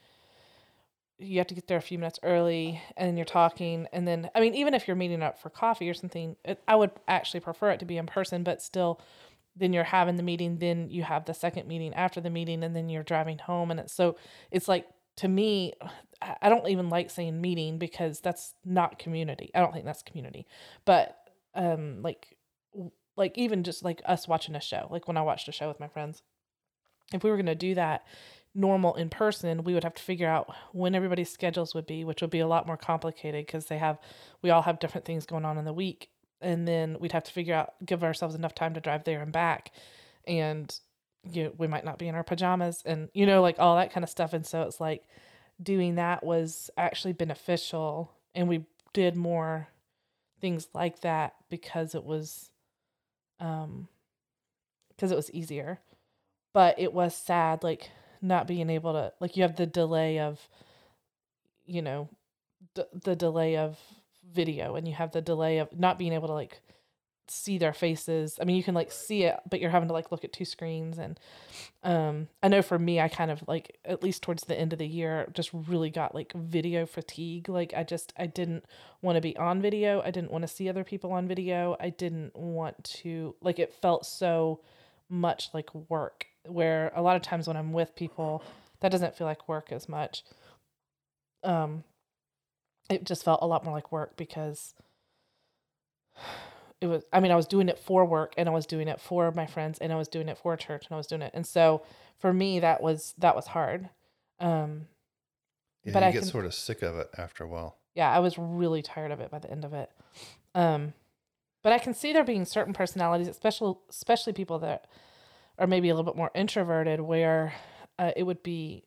You 1.18 1.38
have 1.38 1.48
to 1.48 1.56
get 1.56 1.68
there 1.68 1.78
a 1.78 1.82
few 1.82 1.98
minutes 2.00 2.20
early 2.24 2.82
and 2.98 3.18
you're 3.18 3.26
talking 3.26 3.88
and 3.94 4.08
then 4.08 4.32
i 4.34 4.40
mean 4.40 4.56
even 4.56 4.74
if 4.74 4.88
you're 4.88 4.96
meeting 4.96 5.22
up 5.22 5.40
for 5.40 5.52
coffee 5.52 5.88
or 5.88 5.94
something 5.94 6.36
it, 6.44 6.60
i 6.68 6.76
would 6.76 6.90
actually 7.08 7.40
prefer 7.40 7.70
it 7.70 7.80
to 7.80 7.86
be 7.86 7.98
in 7.98 8.08
person 8.08 8.42
but 8.42 8.60
still 8.60 9.00
then 9.56 9.72
you're 9.72 9.84
having 9.84 10.16
the 10.16 10.24
meeting 10.24 10.58
then 10.58 10.90
you 10.90 11.04
have 11.04 11.26
the 11.26 11.34
second 11.36 11.68
meeting 11.68 11.94
after 11.94 12.20
the 12.20 12.32
meeting 12.32 12.64
and 12.64 12.76
then 12.76 12.90
you're 12.90 13.04
driving 13.04 13.38
home 13.38 13.70
and 13.70 13.80
it's 13.80 13.94
so 13.94 14.16
it's 14.50 14.68
like 14.68 14.88
to 15.16 15.28
me 15.28 15.74
i 16.42 16.50
don't 16.50 16.68
even 16.68 16.90
like 16.90 17.10
saying 17.10 17.40
meeting 17.40 17.78
because 17.78 18.20
that's 18.20 18.54
not 18.66 19.00
community. 19.00 19.52
I 19.56 19.60
don't 19.60 19.74
think 19.74 19.86
that's 19.86 20.04
community. 20.04 20.46
But 20.86 21.18
um 21.56 22.02
like 22.02 22.38
like 23.16 23.38
even 23.38 23.64
just 23.64 23.84
like 23.84 24.02
us 24.06 24.28
watching 24.28 24.56
a 24.56 24.62
show 24.62 24.88
like 24.90 25.08
when 25.08 25.18
i 25.18 25.22
watched 25.22 25.48
a 25.48 25.52
show 25.52 25.68
with 25.68 25.80
my 25.80 25.88
friends 25.88 26.22
if 27.14 27.24
we 27.24 27.30
were 27.30 27.38
going 27.38 27.46
to 27.46 27.56
do 27.56 27.76
that 27.76 28.06
normal 28.54 28.96
in 28.96 29.10
person, 29.10 29.64
we 29.64 29.74
would 29.74 29.84
have 29.84 29.94
to 29.94 30.04
figure 30.04 30.28
out 30.28 30.54
when 30.74 30.96
everybody's 30.96 31.32
schedules 31.32 31.74
would 31.74 31.86
be, 31.86 32.04
which 32.04 32.22
would 32.22 32.30
be 32.30 32.40
a 32.40 32.48
lot 32.48 32.68
more 32.68 32.78
complicated 32.78 33.46
because 33.46 33.68
they 33.68 33.78
have, 33.78 33.98
we 34.42 34.50
all 34.50 34.64
have 34.64 34.80
different 34.80 35.06
things 35.06 35.26
going 35.26 35.46
on 35.46 35.58
in 35.58 35.66
the 35.66 35.74
week. 35.74 36.10
And 36.42 36.68
then 36.68 36.98
we'd 37.00 37.12
have 37.12 37.24
to 37.26 37.32
figure 37.32 37.54
out, 37.54 37.74
give 37.86 38.04
ourselves 38.04 38.36
enough 38.36 38.56
time 38.56 38.74
to 38.74 38.82
drive 38.82 39.04
there 39.04 39.22
and 39.22 39.32
back. 39.32 39.72
And 40.26 40.74
you 41.32 41.46
know, 41.46 41.54
we 41.58 41.68
might 41.68 41.86
not 41.86 42.00
be 42.00 42.08
in 42.08 42.16
our 42.16 42.24
pajamas 42.24 42.82
and, 42.86 43.10
you 43.14 43.26
know, 43.26 43.42
like 43.42 43.60
all 43.60 43.76
that 43.76 43.94
kind 43.94 44.04
of 44.04 44.10
stuff. 44.10 44.34
And 44.34 44.46
so 44.46 44.64
it's 44.64 44.82
like 44.82 45.04
doing 45.62 45.96
that 45.96 46.24
was 46.24 46.70
actually 46.78 47.14
beneficial. 47.14 48.12
And 48.34 48.50
we 48.50 48.66
did 48.94 49.16
more 49.16 49.68
things 50.42 50.68
like 50.74 51.02
that 51.02 51.36
because 51.50 51.94
it 51.94 52.04
was, 52.04 52.51
um, 53.42 53.90
because 54.90 55.12
it 55.12 55.16
was 55.16 55.32
easier. 55.32 55.80
But 56.54 56.80
it 56.80 56.94
was 56.94 57.16
sad. 57.16 57.64
Like, 57.64 57.92
not 58.22 58.48
being 58.48 58.70
able 58.70 58.94
to 58.94 59.14
like 59.20 59.38
you 59.38 59.44
have 59.44 59.56
the 59.56 59.66
delay 59.66 60.20
of 60.20 60.40
you 61.66 61.82
know 61.82 62.10
d- 62.76 62.84
the 63.04 63.16
delay 63.16 63.58
of 63.58 63.80
video 64.34 64.76
and 64.76 64.88
you 64.88 64.94
have 64.94 65.12
the 65.12 65.22
delay 65.22 65.60
of 65.60 65.78
not 65.78 66.00
being 66.00 66.14
able 66.14 66.28
to 66.28 66.34
like 66.34 66.62
see 67.32 67.58
their 67.58 67.74
faces. 67.74 68.38
I 68.42 68.46
mean, 68.46 68.56
you 68.56 68.64
can 68.64 68.76
like 68.76 68.92
see 68.92 69.24
it, 69.24 69.40
but 69.50 69.60
you're 69.60 69.72
having 69.72 69.88
to 69.88 69.94
like 69.94 70.12
look 70.12 70.24
at 70.24 70.34
two 70.34 70.46
screens. 70.46 70.98
And 70.98 71.20
um, 71.84 72.28
I 72.44 72.48
know 72.48 72.62
for 72.62 72.78
me, 72.78 73.00
I 73.00 73.08
kind 73.08 73.32
of 73.32 73.44
like 73.48 73.78
at 73.86 74.04
least 74.04 74.24
towards 74.24 74.44
the 74.44 74.60
end 74.60 74.74
of 74.74 74.80
the 74.80 74.88
year, 74.88 75.30
just 75.34 75.52
really 75.54 75.90
got 75.90 76.14
like 76.14 76.34
video 76.34 76.86
fatigue. 76.86 77.50
Like 77.50 77.74
I 77.76 77.84
just 77.84 78.14
I 78.18 78.28
didn't 78.28 78.66
want 79.02 79.16
to 79.16 79.22
be 79.22 79.36
on 79.38 79.62
video. 79.62 80.02
I 80.02 80.12
didn't 80.12 80.32
want 80.32 80.44
to 80.44 80.48
see 80.48 80.70
other 80.70 80.84
people 80.84 81.12
on 81.12 81.28
video. 81.28 81.76
I 81.80 81.90
didn't 81.90 82.36
want 82.36 82.84
to 83.02 83.36
like 83.42 83.60
it 83.60 83.74
felt 83.74 84.06
so 84.06 84.62
much 85.10 85.50
like 85.54 85.74
work 85.90 86.28
where 86.46 86.92
a 86.96 87.02
lot 87.02 87.16
of 87.16 87.22
times 87.22 87.48
when 87.48 87.58
I'm 87.58 87.74
with 87.74 87.96
people, 87.96 88.44
that 88.80 88.92
doesn't 88.92 89.16
feel 89.16 89.28
like 89.28 89.48
work 89.48 89.72
as 89.72 89.88
much. 89.88 90.24
Um, 91.44 91.84
it 92.90 93.06
just 93.06 93.24
felt 93.24 93.42
a 93.42 93.48
lot 93.48 93.64
more 93.64 93.74
like 93.74 93.92
work 93.92 94.18
because 94.18 94.74
it 96.82 96.88
was, 96.88 97.04
I 97.14 97.20
mean, 97.20 97.32
I 97.32 97.36
was 97.36 97.46
doing 97.46 97.70
it 97.70 97.78
for 97.78 98.04
work 98.04 98.34
and 98.38 98.50
I 98.50 98.52
was 98.52 98.66
doing 98.66 98.88
it 98.88 99.00
for 99.00 99.32
my 99.32 99.46
friends 99.46 99.78
and 99.80 99.94
I 99.94 99.96
was 99.96 100.08
doing 100.08 100.28
it 100.28 100.38
for 100.38 100.58
church 100.58 100.88
and 100.88 100.94
I 100.94 100.98
was 100.98 101.08
doing 101.08 101.22
it. 101.22 101.32
And 101.34 101.46
so 101.46 101.84
for 102.18 102.34
me, 102.34 102.60
that 102.60 102.82
was, 102.82 103.14
that 103.20 103.36
was 103.36 103.48
hard. 103.48 103.90
Um, 104.40 104.88
yeah, 105.84 105.94
but 105.94 106.02
you 106.02 106.10
I 106.10 106.12
get 106.12 106.20
can, 106.24 106.30
sort 106.30 106.46
of 106.46 106.54
sick 106.56 106.82
of 106.82 106.98
it 106.98 107.10
after 107.18 107.44
a 107.44 107.48
while. 107.48 107.78
Yeah, 107.94 108.12
I 108.12 108.20
was 108.20 108.38
really 108.38 108.82
tired 108.82 109.12
of 109.12 109.20
it 109.20 109.30
by 109.30 109.40
the 109.40 109.52
end 109.52 109.64
of 109.64 109.74
it. 109.74 109.92
Um, 110.56 110.94
but 111.64 111.72
I 111.72 111.78
can 111.78 111.94
see 111.94 112.14
there 112.14 112.24
being 112.24 112.46
certain 112.46 112.74
personalities, 112.74 113.28
especially 113.28 113.76
especially 113.90 114.34
people 114.34 114.60
that 114.60 114.88
are 115.60 115.68
maybe 115.68 115.90
a 115.90 115.96
little 115.96 116.12
bit 116.12 116.18
more 116.18 116.32
introverted 116.34 117.02
where 117.02 117.54
uh, 118.00 118.12
it 118.16 118.24
would 118.24 118.42
be 118.42 118.86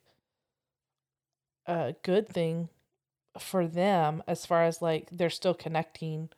a 1.66 1.94
good 2.02 2.28
thing 2.28 2.68
for 3.38 3.66
them 3.66 4.22
as 4.26 4.44
far 4.44 4.64
as 4.64 4.82
like 4.82 5.08
they're 5.10 5.30
still 5.30 5.54
connecting 5.54 6.30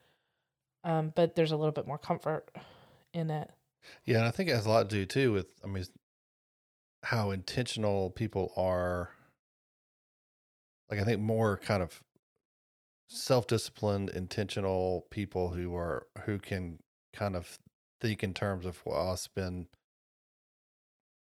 um, 0.87 1.13
but 1.15 1.35
there's 1.35 1.53
a 1.53 1.57
little 1.57 1.73
bit 1.73 1.87
more 1.87 1.99
comfort 1.99 2.49
in 3.13 3.31
it 3.31 3.51
yeah 4.07 4.17
and 4.17 4.27
i 4.27 4.31
think 4.31 4.49
it 4.49 4.55
has 4.55 4.65
a 4.65 4.71
lot 4.71 4.89
to 4.89 4.97
do 4.97 5.05
too 5.05 5.33
with 5.33 5.47
i 5.63 5.67
mean 5.67 5.85
how 7.07 7.31
intentional 7.31 8.11
people 8.11 8.53
are. 8.57 9.11
Like 10.91 11.01
I 11.01 11.05
think 11.05 11.21
more 11.21 11.57
kind 11.59 11.83
of 11.83 12.03
self-disciplined, 13.09 14.11
intentional 14.11 15.07
people 15.11 15.51
who 15.51 15.77
are 15.77 16.07
who 16.25 16.39
can 16.39 16.79
kind 17.13 17.37
of 17.37 17.59
think 18.01 18.25
in 18.25 18.35
terms 18.35 18.67
of 18.67 18.83
well, 18.85 19.09
I'll 19.09 19.17
spend 19.17 19.67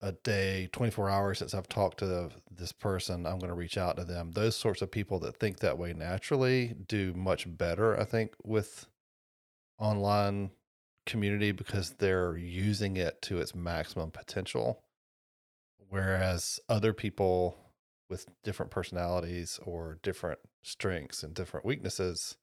a 0.02 0.12
day, 0.12 0.68
24 0.73 1.08
hours 1.08 1.38
since 1.38 1.54
I've 1.54 1.68
talked 1.68 1.99
to 2.00 2.30
this 2.50 2.73
person, 2.73 3.25
I'm 3.25 3.38
going 3.38 3.49
to 3.49 3.54
reach 3.54 3.78
out 3.78 3.96
to 3.96 4.04
them. 4.04 4.32
Those 4.32 4.54
sorts 4.54 4.82
of 4.82 4.90
people 4.90 5.20
that 5.20 5.37
think 5.38 5.61
that 5.61 5.78
way 5.78 5.92
naturally 5.94 6.75
do 6.87 7.14
much 7.14 7.46
better, 7.56 7.99
I 7.99 8.04
think, 8.04 8.35
with 8.44 8.87
online 9.78 10.50
community 11.06 11.52
because 11.52 11.92
they're 11.92 12.37
using 12.37 12.97
it 12.97 13.23
to 13.23 13.38
its 13.38 13.54
maximum 13.54 14.11
potential. 14.11 14.83
Whereas 15.88 16.59
other 16.68 16.92
people 16.92 17.56
with 18.11 18.26
different 18.42 18.71
personalities 18.71 19.59
or 19.64 19.99
different 20.02 20.40
strengths 20.62 21.23
and 21.23 21.33
different 21.33 21.64
weaknesses, 21.64 22.37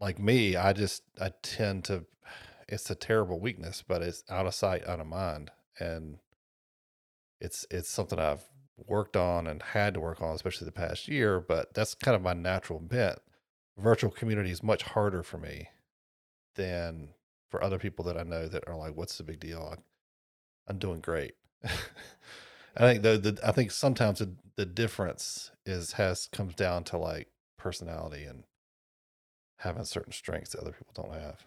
like 0.00 0.18
me, 0.18 0.56
I 0.56 0.72
just, 0.72 1.02
I 1.20 1.32
tend 1.42 1.84
to, 1.84 2.06
it's 2.68 2.90
a 2.90 2.94
terrible 2.94 3.40
weakness, 3.40 3.82
but 3.86 4.02
it's 4.02 4.22
out 4.30 4.46
of 4.46 4.54
sight, 4.54 4.86
out 4.86 5.00
of 5.00 5.06
mind. 5.06 5.50
And 5.78 6.18
it's, 7.40 7.66
it's 7.70 7.90
something 7.90 8.18
I've 8.18 8.44
worked 8.76 9.16
on 9.16 9.46
and 9.46 9.62
had 9.62 9.94
to 9.94 10.00
work 10.00 10.22
on, 10.22 10.34
especially 10.34 10.66
the 10.66 10.72
past 10.72 11.08
year, 11.08 11.40
but 11.40 11.74
that's 11.74 11.94
kind 11.94 12.14
of 12.14 12.22
my 12.22 12.34
natural 12.34 12.78
bent. 12.78 13.18
Virtual 13.76 14.10
community 14.10 14.50
is 14.50 14.62
much 14.62 14.82
harder 14.82 15.22
for 15.22 15.38
me 15.38 15.68
than 16.56 17.10
for 17.50 17.62
other 17.62 17.78
people 17.78 18.04
that 18.06 18.18
I 18.18 18.22
know 18.22 18.48
that 18.48 18.68
are 18.68 18.76
like, 18.76 18.96
"What's 18.96 19.18
the 19.18 19.24
big 19.24 19.40
deal? 19.40 19.76
I'm 20.68 20.78
doing 20.78 21.00
great." 21.00 21.34
I 21.64 22.80
think 22.80 23.02
the, 23.02 23.18
the 23.18 23.40
I 23.46 23.52
think 23.52 23.70
sometimes 23.70 24.18
the, 24.20 24.34
the 24.56 24.66
difference 24.66 25.50
is 25.64 25.92
has 25.92 26.26
comes 26.28 26.54
down 26.54 26.84
to 26.84 26.98
like 26.98 27.28
personality 27.58 28.24
and 28.24 28.44
having 29.58 29.84
certain 29.84 30.12
strengths 30.12 30.50
that 30.50 30.60
other 30.60 30.72
people 30.72 30.92
don't 30.94 31.12
have. 31.12 31.44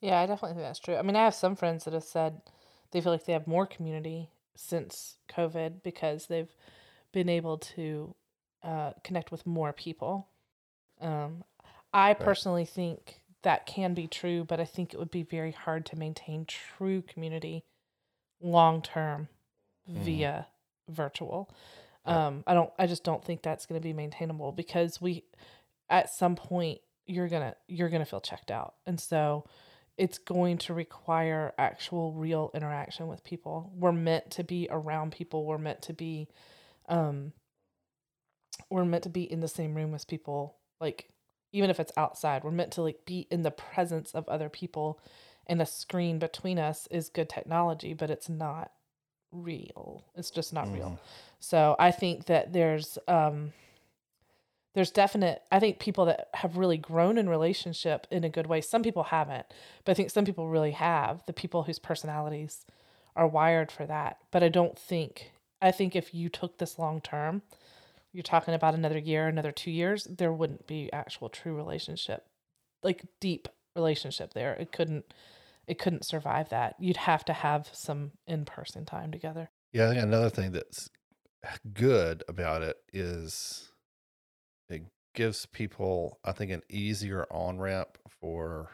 Yeah, 0.00 0.20
I 0.20 0.26
definitely 0.26 0.54
think 0.56 0.66
that's 0.66 0.78
true. 0.78 0.96
I 0.96 1.02
mean, 1.02 1.16
I 1.16 1.24
have 1.24 1.34
some 1.34 1.56
friends 1.56 1.84
that 1.84 1.94
have 1.94 2.04
said 2.04 2.40
they 2.90 3.00
feel 3.00 3.12
like 3.12 3.24
they 3.24 3.32
have 3.32 3.46
more 3.46 3.66
community 3.66 4.30
since 4.54 5.16
COVID 5.30 5.82
because 5.82 6.26
they've 6.26 6.54
been 7.12 7.28
able 7.28 7.58
to 7.58 8.14
uh, 8.62 8.92
connect 9.02 9.32
with 9.32 9.46
more 9.46 9.72
people. 9.72 10.28
Um, 11.00 11.44
I 11.92 12.14
Right. 12.18 12.24
personally 12.24 12.64
think 12.66 13.20
that 13.44 13.64
can 13.66 13.94
be 13.94 14.06
true, 14.06 14.44
but 14.44 14.60
I 14.60 14.64
think 14.66 14.92
it 14.92 14.98
would 14.98 15.10
be 15.10 15.22
very 15.22 15.52
hard 15.52 15.86
to 15.86 15.96
maintain 15.96 16.44
true 16.44 17.00
community 17.02 17.64
long 18.40 18.82
term 18.82 19.28
Mhm. 19.88 20.02
via 20.02 20.48
virtual. 20.88 21.48
Yeah. 22.06 22.26
Um, 22.26 22.44
I 22.46 22.52
don't. 22.54 22.70
I 22.78 22.86
just 22.86 23.04
don't 23.04 23.24
think 23.24 23.40
that's 23.42 23.64
going 23.64 23.80
to 23.80 23.82
be 23.82 23.92
maintainable 23.94 24.52
because 24.52 25.00
we, 25.00 25.24
at 25.88 26.10
some 26.10 26.36
point, 26.36 26.80
you're 27.06 27.28
gonna 27.28 27.54
you're 27.68 27.88
gonna 27.88 28.04
feel 28.04 28.20
checked 28.20 28.50
out, 28.50 28.74
and 28.86 29.00
so 29.00 29.44
it's 29.96 30.18
going 30.18 30.58
to 30.58 30.74
require 30.74 31.54
actual 31.56 32.12
real 32.12 32.50
interaction 32.52 33.06
with 33.06 33.22
people. 33.24 33.70
We're 33.76 33.92
meant 33.92 34.30
to 34.32 34.44
be 34.44 34.66
around 34.70 35.12
people. 35.12 35.44
We're 35.46 35.56
meant 35.56 35.82
to 35.82 35.92
be, 35.94 36.28
um, 36.88 37.32
we're 38.70 38.84
meant 38.84 39.04
to 39.04 39.08
be 39.10 39.22
in 39.30 39.40
the 39.40 39.48
same 39.48 39.74
room 39.74 39.94
as 39.94 40.04
people. 40.04 40.56
Like 40.80 41.08
even 41.54 41.70
if 41.70 41.78
it's 41.80 41.92
outside, 41.96 42.42
we're 42.44 42.50
meant 42.50 42.72
to 42.72 42.82
like 42.82 43.06
be 43.06 43.26
in 43.30 43.42
the 43.42 43.50
presence 43.50 44.12
of 44.12 44.28
other 44.28 44.48
people. 44.48 44.98
And 45.46 45.62
a 45.62 45.66
screen 45.66 46.18
between 46.18 46.58
us 46.58 46.88
is 46.90 47.08
good 47.08 47.28
technology, 47.28 47.94
but 47.94 48.10
it's 48.10 48.28
not 48.28 48.72
real. 49.30 50.02
It's 50.16 50.30
just 50.30 50.52
not 50.52 50.72
real. 50.72 50.90
Mhm. 50.90 50.98
So 51.38 51.76
I 51.78 51.90
think 51.90 52.26
that 52.26 52.52
there's 52.52 52.98
um 53.08 53.52
there's 54.74 54.90
definite 54.90 55.42
I 55.52 55.60
think 55.60 55.78
people 55.78 56.06
that 56.06 56.28
have 56.34 56.56
really 56.56 56.76
grown 56.78 57.16
in 57.18 57.28
relationship 57.28 58.06
in 58.10 58.24
a 58.24 58.28
good 58.28 58.48
way. 58.48 58.60
Some 58.60 58.82
people 58.82 59.04
haven't, 59.04 59.46
but 59.84 59.92
I 59.92 59.94
think 59.94 60.10
some 60.10 60.24
people 60.24 60.48
really 60.48 60.72
have. 60.72 61.24
The 61.26 61.32
people 61.32 61.62
whose 61.64 61.78
personalities 61.78 62.66
are 63.14 63.28
wired 63.28 63.70
for 63.70 63.86
that. 63.86 64.18
But 64.32 64.42
I 64.42 64.48
don't 64.48 64.78
think 64.78 65.30
I 65.62 65.70
think 65.70 65.94
if 65.94 66.12
you 66.14 66.28
took 66.28 66.58
this 66.58 66.78
long 66.78 67.00
term, 67.00 67.42
you're 68.14 68.22
talking 68.22 68.54
about 68.54 68.74
another 68.74 68.98
year, 68.98 69.26
another 69.26 69.52
2 69.52 69.70
years, 69.70 70.04
there 70.04 70.32
wouldn't 70.32 70.66
be 70.66 70.90
actual 70.92 71.28
true 71.28 71.54
relationship. 71.54 72.24
Like 72.82 73.04
deep 73.20 73.48
relationship 73.74 74.32
there. 74.32 74.54
It 74.54 74.72
couldn't 74.72 75.04
it 75.66 75.78
couldn't 75.78 76.04
survive 76.04 76.50
that. 76.50 76.76
You'd 76.78 76.98
have 76.98 77.24
to 77.24 77.32
have 77.32 77.68
some 77.72 78.12
in-person 78.26 78.84
time 78.84 79.10
together. 79.10 79.50
Yeah, 79.72 79.86
I 79.86 79.90
think 79.90 80.02
another 80.02 80.30
thing 80.30 80.52
that's 80.52 80.90
good 81.72 82.22
about 82.28 82.62
it 82.62 82.76
is 82.92 83.72
it 84.68 84.82
gives 85.14 85.46
people, 85.46 86.18
I 86.24 86.32
think, 86.32 86.50
an 86.52 86.62
easier 86.68 87.26
on 87.30 87.58
ramp 87.58 87.98
for 88.20 88.70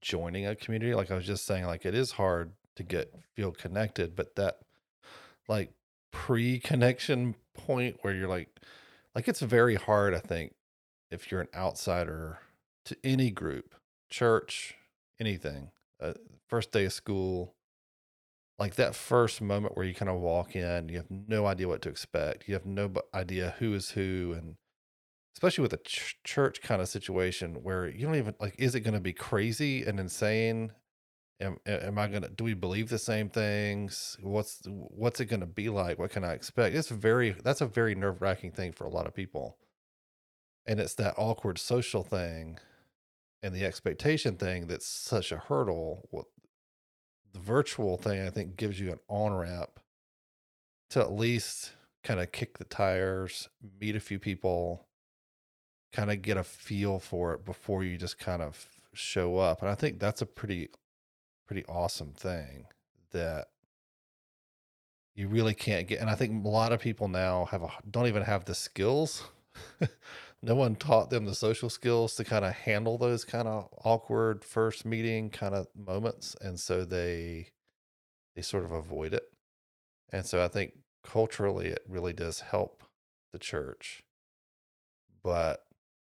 joining 0.00 0.46
a 0.46 0.54
community. 0.54 0.94
Like 0.94 1.10
I 1.10 1.16
was 1.16 1.26
just 1.26 1.44
saying, 1.44 1.66
like 1.66 1.84
it 1.84 1.94
is 1.94 2.12
hard 2.12 2.52
to 2.76 2.82
get 2.82 3.12
feel 3.34 3.50
connected, 3.52 4.14
but 4.14 4.36
that 4.36 4.58
like 5.48 5.72
pre 6.16 6.58
connection 6.58 7.34
point 7.52 7.98
where 8.00 8.14
you're 8.14 8.26
like, 8.26 8.48
like 9.14 9.28
it's 9.28 9.40
very 9.40 9.74
hard, 9.74 10.14
I 10.14 10.18
think, 10.18 10.54
if 11.10 11.30
you're 11.30 11.42
an 11.42 11.48
outsider 11.54 12.38
to 12.86 12.96
any 13.04 13.30
group, 13.30 13.74
church, 14.08 14.74
anything, 15.20 15.70
uh, 16.00 16.14
first 16.48 16.72
day 16.72 16.86
of 16.86 16.94
school, 16.94 17.54
like 18.58 18.76
that 18.76 18.94
first 18.94 19.42
moment 19.42 19.76
where 19.76 19.84
you 19.84 19.94
kind 19.94 20.08
of 20.08 20.18
walk 20.18 20.56
in, 20.56 20.88
you 20.88 20.96
have 20.96 21.10
no 21.10 21.44
idea 21.46 21.68
what 21.68 21.82
to 21.82 21.90
expect. 21.90 22.48
You 22.48 22.54
have 22.54 22.64
no 22.64 22.90
idea 23.14 23.54
who 23.58 23.74
is 23.74 23.90
who, 23.90 24.34
and 24.36 24.56
especially 25.36 25.62
with 25.62 25.74
a 25.74 25.78
ch- 25.78 26.18
church 26.24 26.62
kind 26.62 26.82
of 26.82 26.88
situation 26.88 27.62
where 27.62 27.88
you 27.88 28.06
don't 28.06 28.16
even 28.16 28.34
like, 28.40 28.54
is 28.58 28.74
it 28.74 28.80
going 28.80 28.94
to 28.94 29.00
be 29.00 29.12
crazy 29.12 29.84
and 29.84 30.00
insane? 30.00 30.72
Am, 31.38 31.58
am 31.66 31.98
I 31.98 32.06
gonna? 32.08 32.30
Do 32.30 32.44
we 32.44 32.54
believe 32.54 32.88
the 32.88 32.98
same 32.98 33.28
things? 33.28 34.16
What's 34.22 34.62
what's 34.66 35.20
it 35.20 35.26
gonna 35.26 35.46
be 35.46 35.68
like? 35.68 35.98
What 35.98 36.10
can 36.10 36.24
I 36.24 36.32
expect? 36.32 36.74
It's 36.74 36.88
very 36.88 37.32
that's 37.32 37.60
a 37.60 37.66
very 37.66 37.94
nerve 37.94 38.22
wracking 38.22 38.52
thing 38.52 38.72
for 38.72 38.84
a 38.84 38.90
lot 38.90 39.06
of 39.06 39.14
people, 39.14 39.58
and 40.66 40.80
it's 40.80 40.94
that 40.94 41.14
awkward 41.18 41.58
social 41.58 42.02
thing, 42.02 42.58
and 43.42 43.54
the 43.54 43.66
expectation 43.66 44.36
thing 44.36 44.66
that's 44.66 44.86
such 44.86 45.30
a 45.30 45.36
hurdle. 45.36 46.08
The 47.32 47.38
virtual 47.40 47.98
thing 47.98 48.26
I 48.26 48.30
think 48.30 48.56
gives 48.56 48.80
you 48.80 48.90
an 48.92 49.00
on 49.08 49.34
ramp 49.34 49.78
to 50.90 51.00
at 51.00 51.12
least 51.12 51.72
kind 52.02 52.20
of 52.20 52.32
kick 52.32 52.58
the 52.58 52.64
tires, 52.64 53.48
meet 53.80 53.96
a 53.96 54.00
few 54.00 54.18
people, 54.18 54.86
kind 55.92 56.10
of 56.10 56.22
get 56.22 56.36
a 56.36 56.44
feel 56.44 56.98
for 56.98 57.34
it 57.34 57.44
before 57.44 57.84
you 57.84 57.98
just 57.98 58.18
kind 58.18 58.42
of 58.42 58.68
show 58.94 59.36
up. 59.38 59.60
And 59.60 59.70
I 59.70 59.74
think 59.74 59.98
that's 59.98 60.22
a 60.22 60.26
pretty 60.26 60.70
pretty 61.46 61.64
awesome 61.66 62.12
thing 62.12 62.66
that 63.12 63.48
you 65.14 65.28
really 65.28 65.54
can't 65.54 65.88
get 65.88 66.00
and 66.00 66.10
I 66.10 66.14
think 66.14 66.44
a 66.44 66.48
lot 66.48 66.72
of 66.72 66.80
people 66.80 67.08
now 67.08 67.46
have 67.46 67.62
a, 67.62 67.70
don't 67.90 68.06
even 68.06 68.22
have 68.22 68.44
the 68.44 68.54
skills. 68.54 69.24
no 70.42 70.54
one 70.54 70.76
taught 70.76 71.08
them 71.08 71.24
the 71.24 71.34
social 71.34 71.70
skills 71.70 72.14
to 72.16 72.24
kind 72.24 72.44
of 72.44 72.52
handle 72.52 72.98
those 72.98 73.24
kind 73.24 73.48
of 73.48 73.68
awkward 73.84 74.44
first 74.44 74.84
meeting 74.84 75.30
kind 75.30 75.54
of 75.54 75.66
moments 75.74 76.36
and 76.40 76.60
so 76.60 76.84
they 76.84 77.48
they 78.34 78.42
sort 78.42 78.64
of 78.64 78.72
avoid 78.72 79.14
it. 79.14 79.24
And 80.12 80.26
so 80.26 80.44
I 80.44 80.48
think 80.48 80.74
culturally 81.02 81.68
it 81.68 81.80
really 81.88 82.12
does 82.12 82.40
help 82.40 82.82
the 83.32 83.38
church. 83.38 84.02
But 85.22 85.64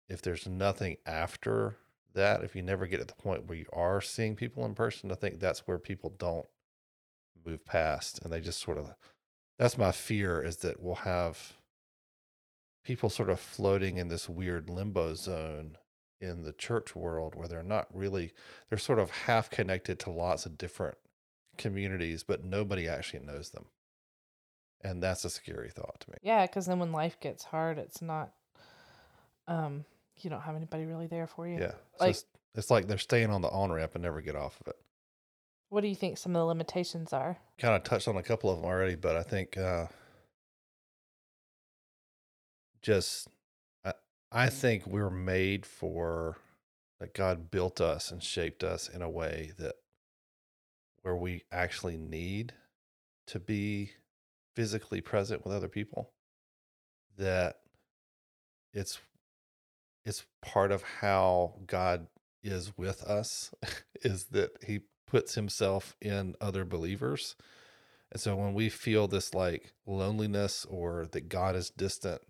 if 0.07 0.21
there's 0.21 0.47
nothing 0.47 0.97
after 1.05 1.77
that, 2.13 2.43
if 2.43 2.55
you 2.55 2.61
never 2.61 2.87
get 2.87 2.99
at 2.99 3.07
the 3.07 3.13
point 3.15 3.47
where 3.47 3.57
you 3.57 3.65
are 3.73 4.01
seeing 4.01 4.35
people 4.35 4.65
in 4.65 4.75
person, 4.75 5.11
I 5.11 5.15
think 5.15 5.39
that's 5.39 5.67
where 5.67 5.79
people 5.79 6.13
don't 6.17 6.47
move 7.45 7.65
past 7.65 8.19
and 8.23 8.31
they 8.31 8.39
just 8.39 8.61
sort 8.61 8.77
of 8.77 8.93
that's 9.57 9.77
my 9.77 9.91
fear 9.91 10.41
is 10.41 10.57
that 10.57 10.81
we'll 10.81 10.95
have 10.95 11.53
people 12.83 13.09
sort 13.09 13.29
of 13.29 13.39
floating 13.39 13.97
in 13.97 14.07
this 14.07 14.29
weird 14.29 14.69
limbo 14.69 15.13
zone 15.13 15.77
in 16.19 16.43
the 16.43 16.53
church 16.53 16.95
world 16.95 17.35
where 17.35 17.47
they're 17.47 17.63
not 17.63 17.87
really 17.93 18.31
they're 18.69 18.77
sort 18.77 18.99
of 18.99 19.09
half 19.09 19.49
connected 19.49 19.99
to 19.99 20.09
lots 20.09 20.45
of 20.45 20.57
different 20.57 20.97
communities 21.57 22.23
but 22.23 22.43
nobody 22.43 22.87
actually 22.87 23.25
knows 23.25 23.49
them. 23.51 23.65
And 24.83 25.01
that's 25.01 25.25
a 25.25 25.29
scary 25.29 25.69
thought 25.69 25.99
to 25.99 26.09
me. 26.09 26.17
Yeah, 26.23 26.47
because 26.47 26.65
then 26.65 26.79
when 26.79 26.91
life 26.91 27.19
gets 27.19 27.43
hard, 27.43 27.77
it's 27.77 28.01
not, 28.01 28.31
um, 29.47 29.85
you 30.17 30.29
don't 30.29 30.41
have 30.41 30.55
anybody 30.55 30.85
really 30.85 31.07
there 31.07 31.27
for 31.27 31.47
you. 31.47 31.57
yeah, 31.59 31.73
it's, 31.93 31.99
Like- 32.01 32.13
just- 32.13 32.27
it's 32.55 32.69
like 32.71 32.87
they're 32.87 32.97
staying 32.97 33.29
on 33.29 33.41
the 33.41 33.49
on 33.49 33.71
ramp 33.71 33.93
and 33.95 34.03
never 34.03 34.21
get 34.21 34.35
off 34.35 34.59
of 34.61 34.67
it 34.67 34.75
What 35.69 35.81
do 35.81 35.87
you 35.87 35.95
think 35.95 36.17
some 36.17 36.35
of 36.35 36.39
the 36.41 36.45
limitations 36.45 37.13
are? 37.13 37.37
kind 37.57 37.75
of 37.75 37.83
touched 37.83 38.07
on 38.07 38.17
a 38.17 38.23
couple 38.23 38.49
of 38.49 38.57
them 38.57 38.65
already, 38.65 38.95
but 38.95 39.15
I 39.15 39.23
think 39.23 39.57
uh, 39.57 39.87
just 42.81 43.27
I, 43.85 43.93
I 44.31 44.49
think 44.49 44.85
we're 44.87 45.09
made 45.09 45.65
for 45.65 46.37
that 46.99 47.13
God 47.13 47.49
built 47.51 47.79
us 47.81 48.11
and 48.11 48.21
shaped 48.21 48.63
us 48.63 48.87
in 48.89 49.01
a 49.01 49.09
way 49.09 49.51
that 49.57 49.75
where 51.03 51.15
we 51.15 51.43
actually 51.51 51.97
need 51.97 52.53
to 53.27 53.39
be 53.39 53.91
physically 54.55 55.01
present 55.01 55.43
with 55.45 55.53
other 55.55 55.67
people 55.69 56.11
that 57.17 57.57
it's 58.73 58.99
it's 60.05 60.25
part 60.41 60.71
of 60.71 60.83
how 61.01 61.55
God 61.67 62.07
is 62.43 62.77
with 62.77 63.03
us 63.03 63.53
is 64.03 64.25
that 64.25 64.51
he 64.65 64.81
puts 65.07 65.35
himself 65.35 65.95
in 66.01 66.35
other 66.39 66.65
believers. 66.65 67.35
And 68.11 68.19
so 68.19 68.35
when 68.35 68.53
we 68.53 68.69
feel 68.69 69.07
this 69.07 69.33
like 69.33 69.73
loneliness 69.85 70.65
or 70.69 71.07
that 71.11 71.29
God 71.29 71.55
is 71.55 71.69
distant 71.69 72.21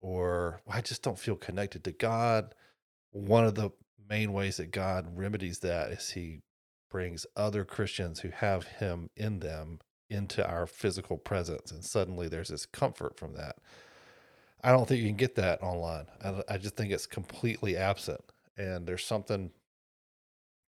or 0.00 0.60
I 0.68 0.80
just 0.80 1.02
don't 1.02 1.18
feel 1.18 1.36
connected 1.36 1.84
to 1.84 1.92
God, 1.92 2.54
one 3.10 3.44
of 3.44 3.54
the 3.54 3.70
main 4.08 4.32
ways 4.32 4.58
that 4.58 4.70
God 4.70 5.16
remedies 5.16 5.60
that 5.60 5.90
is 5.92 6.10
he 6.10 6.40
brings 6.90 7.26
other 7.36 7.64
Christians 7.64 8.20
who 8.20 8.28
have 8.28 8.64
him 8.64 9.08
in 9.16 9.40
them 9.40 9.80
into 10.10 10.46
our 10.46 10.66
physical 10.66 11.16
presence. 11.16 11.72
And 11.72 11.84
suddenly 11.84 12.28
there's 12.28 12.48
this 12.48 12.66
comfort 12.66 13.18
from 13.18 13.34
that. 13.34 13.56
I 14.64 14.72
don't 14.72 14.88
think 14.88 15.02
you 15.02 15.08
can 15.08 15.16
get 15.16 15.36
that 15.36 15.62
online. 15.62 16.06
I, 16.24 16.42
I 16.48 16.58
just 16.58 16.76
think 16.76 16.90
it's 16.90 17.06
completely 17.06 17.76
absent. 17.76 18.20
And 18.56 18.86
there's 18.86 19.04
something, 19.04 19.50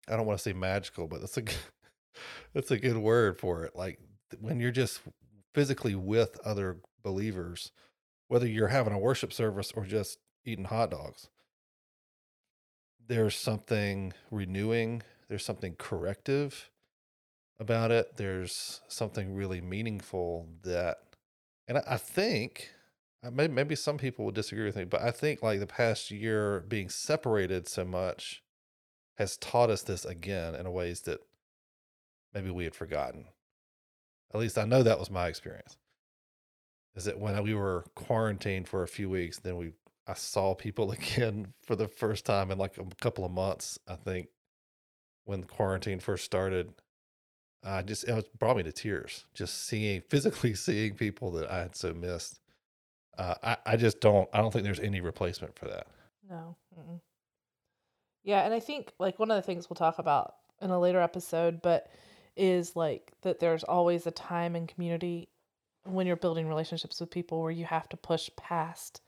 I 0.08 0.16
don't 0.16 0.26
want 0.26 0.38
to 0.38 0.42
say 0.42 0.52
magical, 0.52 1.08
but 1.08 1.20
that's 1.20 1.36
a, 1.38 1.42
that's 2.54 2.70
a 2.70 2.78
good 2.78 2.96
word 2.98 3.38
for 3.38 3.64
it. 3.64 3.76
Like 3.76 3.98
when 4.40 4.60
you're 4.60 4.70
just 4.70 5.00
physically 5.54 5.96
with 5.96 6.38
other 6.44 6.78
believers, 7.02 7.72
whether 8.28 8.46
you're 8.46 8.68
having 8.68 8.92
a 8.92 8.98
worship 8.98 9.32
service 9.32 9.72
or 9.74 9.84
just 9.84 10.18
eating 10.44 10.66
hot 10.66 10.92
dogs, 10.92 11.28
there's 13.08 13.36
something 13.36 14.12
renewing, 14.30 15.02
there's 15.28 15.44
something 15.44 15.74
corrective 15.78 16.70
about 17.60 17.90
it. 17.90 18.16
There's 18.16 18.80
something 18.88 19.34
really 19.34 19.60
meaningful 19.60 20.48
that, 20.64 20.98
and 21.68 21.78
I 21.86 21.98
think 21.98 22.70
Uh, 23.22 23.30
maybe, 23.30 23.52
maybe 23.52 23.74
some 23.74 23.98
people 23.98 24.24
will 24.24 24.32
disagree 24.32 24.64
with 24.64 24.76
me, 24.76 24.84
but 24.84 25.02
I 25.02 25.10
think 25.10 25.42
like 25.42 25.60
the 25.60 25.66
past 25.66 26.10
year 26.10 26.64
being 26.66 26.88
separated 26.88 27.68
so 27.68 27.84
much 27.84 28.42
has 29.18 29.36
taught 29.36 29.68
us 29.68 29.82
this 29.82 30.04
again 30.06 30.54
in 30.54 30.72
ways 30.72 31.02
that 31.02 31.20
maybe 32.32 32.50
we 32.50 32.64
had 32.64 32.74
forgotten. 32.74 33.26
At 34.32 34.40
least 34.40 34.56
I 34.56 34.64
know 34.64 34.82
that 34.82 34.98
was 34.98 35.10
my 35.10 35.26
experience. 35.26 35.76
Is 36.94 37.04
that 37.04 37.18
when 37.18 37.40
we 37.42 37.54
were 37.54 37.84
quarantined 37.94 38.68
for 38.68 38.82
a 38.82 38.88
few 38.88 39.10
weeks, 39.10 39.38
then 39.38 39.56
we 39.56 39.72
I 40.06 40.14
saw 40.14 40.54
people 40.54 40.90
again 40.92 41.52
for 41.62 41.76
the 41.76 41.88
first 41.88 42.24
time 42.24 42.50
in 42.50 42.58
like 42.58 42.78
a 42.78 42.84
couple 43.00 43.24
of 43.24 43.30
months. 43.30 43.78
I 43.86 43.96
think 43.96 44.28
when 45.24 45.44
quarantine 45.44 46.00
first 46.00 46.24
started, 46.24 46.72
I 47.62 47.82
just 47.82 48.04
it 48.04 48.38
brought 48.38 48.56
me 48.56 48.62
to 48.64 48.72
tears 48.72 49.26
just 49.34 49.66
seeing 49.66 50.00
physically 50.08 50.54
seeing 50.54 50.94
people 50.94 51.30
that 51.32 51.50
I 51.50 51.60
had 51.60 51.76
so 51.76 51.92
missed. 51.92 52.40
Uh, 53.20 53.34
I 53.42 53.56
I 53.66 53.76
just 53.76 54.00
don't 54.00 54.28
I 54.32 54.38
don't 54.38 54.50
think 54.50 54.64
there's 54.64 54.80
any 54.80 55.00
replacement 55.00 55.58
for 55.58 55.66
that. 55.66 55.86
No. 56.28 56.56
Mm-mm. 56.78 57.00
Yeah, 58.22 58.44
and 58.44 58.54
I 58.54 58.60
think 58.60 58.92
like 58.98 59.18
one 59.18 59.30
of 59.30 59.36
the 59.36 59.42
things 59.42 59.68
we'll 59.68 59.76
talk 59.76 59.98
about 59.98 60.34
in 60.62 60.70
a 60.70 60.80
later 60.80 61.00
episode, 61.00 61.60
but 61.60 61.90
is 62.36 62.74
like 62.76 63.12
that 63.22 63.38
there's 63.40 63.64
always 63.64 64.06
a 64.06 64.10
time 64.10 64.56
in 64.56 64.66
community 64.66 65.28
when 65.84 66.06
you're 66.06 66.16
building 66.16 66.48
relationships 66.48 67.00
with 67.00 67.10
people 67.10 67.42
where 67.42 67.50
you 67.50 67.64
have 67.66 67.88
to 67.90 67.96
push 67.96 68.30
past 68.36 69.02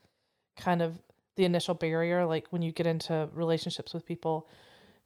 kind 0.58 0.82
of 0.82 0.98
the 1.36 1.44
initial 1.44 1.74
barrier 1.74 2.26
like 2.26 2.46
when 2.50 2.60
you 2.62 2.72
get 2.72 2.86
into 2.86 3.28
relationships 3.32 3.94
with 3.94 4.04
people 4.04 4.48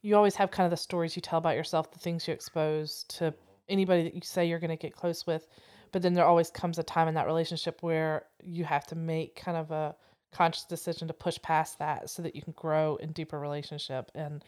you 0.03 0.17
always 0.17 0.35
have 0.35 0.51
kind 0.51 0.65
of 0.65 0.71
the 0.71 0.77
stories 0.77 1.15
you 1.15 1.23
tell 1.23 1.39
about 1.39 1.55
yourself 1.55 1.93
the 1.93 1.99
things 1.99 2.27
you 2.27 2.35
expose 2.35 3.05
to 3.09 3.33
anybody 3.69 4.03
that 4.05 4.15
you 4.15 4.21
say 4.23 4.45
you're 4.47 4.59
going 4.59 4.71
to 4.71 4.77
get 4.77 4.95
close 4.95 5.27
with 5.27 5.47
but 5.93 6.03
then 6.03 6.15
there 6.15 6.25
always 6.25 6.51
comes 6.51 6.79
a 6.79 6.83
time 6.83 7.09
in 7.09 7.15
that 7.15 7.27
relationship 7.27 7.83
where 7.83 8.25
you 8.43 8.65
have 8.65 8.87
to 8.87 8.95
make 8.95 9.37
kind 9.37 9.57
of 9.57 9.71
a 9.71 9.95
conscious 10.33 10.65
decision 10.65 11.09
to 11.09 11.15
push 11.15 11.39
past 11.43 11.79
that 11.79 12.11
so 12.11 12.23
that 12.23 12.37
you 12.37 12.43
can 12.43 12.53
grow 12.55 12.97
in 12.97 13.13
deeper 13.13 13.39
relationship 13.39 14.11
and 14.15 14.45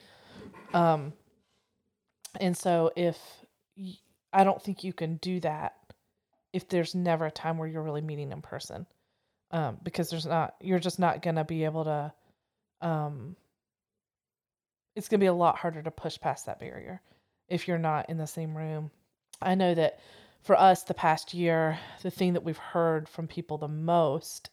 um 0.75 1.13
and 2.41 2.57
so 2.57 2.91
if 2.97 3.17
I 4.33 4.45
don't 4.45 4.63
think 4.63 4.85
you 4.85 4.93
can 4.93 5.17
do 5.17 5.41
that 5.41 5.75
if 6.53 6.69
there's 6.69 6.95
never 6.95 7.27
a 7.27 7.31
time 7.31 7.59
where 7.59 7.69
you're 7.69 7.83
really 7.83 8.01
meeting 8.01 8.33
in 8.33 8.43
person. 8.43 8.87
Um, 9.51 9.79
because 9.83 10.11
there's 10.11 10.27
not, 10.27 10.55
you're 10.61 10.79
just 10.79 10.99
not 10.99 11.23
going 11.23 11.37
to 11.37 11.45
be 11.45 11.65
able 11.65 11.85
to, 11.85 12.13
um, 12.83 13.35
it's 14.95 15.09
going 15.09 15.21
to 15.21 15.25
be 15.25 15.29
a 15.29 15.33
lot 15.33 15.57
harder 15.57 15.83
to 15.83 15.91
push 15.91 16.19
past 16.21 16.47
that 16.47 16.61
barrier 16.61 17.01
if 17.49 17.67
you're 17.67 17.79
not 17.79 18.11
in 18.11 18.19
the 18.19 18.27
same 18.27 18.55
room. 18.55 18.91
I 19.41 19.55
know 19.55 19.75
that 19.75 20.01
for 20.43 20.59
us, 20.59 20.83
the 20.83 20.95
past 20.95 21.35
year, 21.35 21.79
the 22.03 22.11
thing 22.11 22.33
that 22.33 22.45
we've 22.45 22.57
heard 22.57 23.09
from 23.09 23.27
people 23.27 23.59
the 23.59 23.69
most 23.69 24.51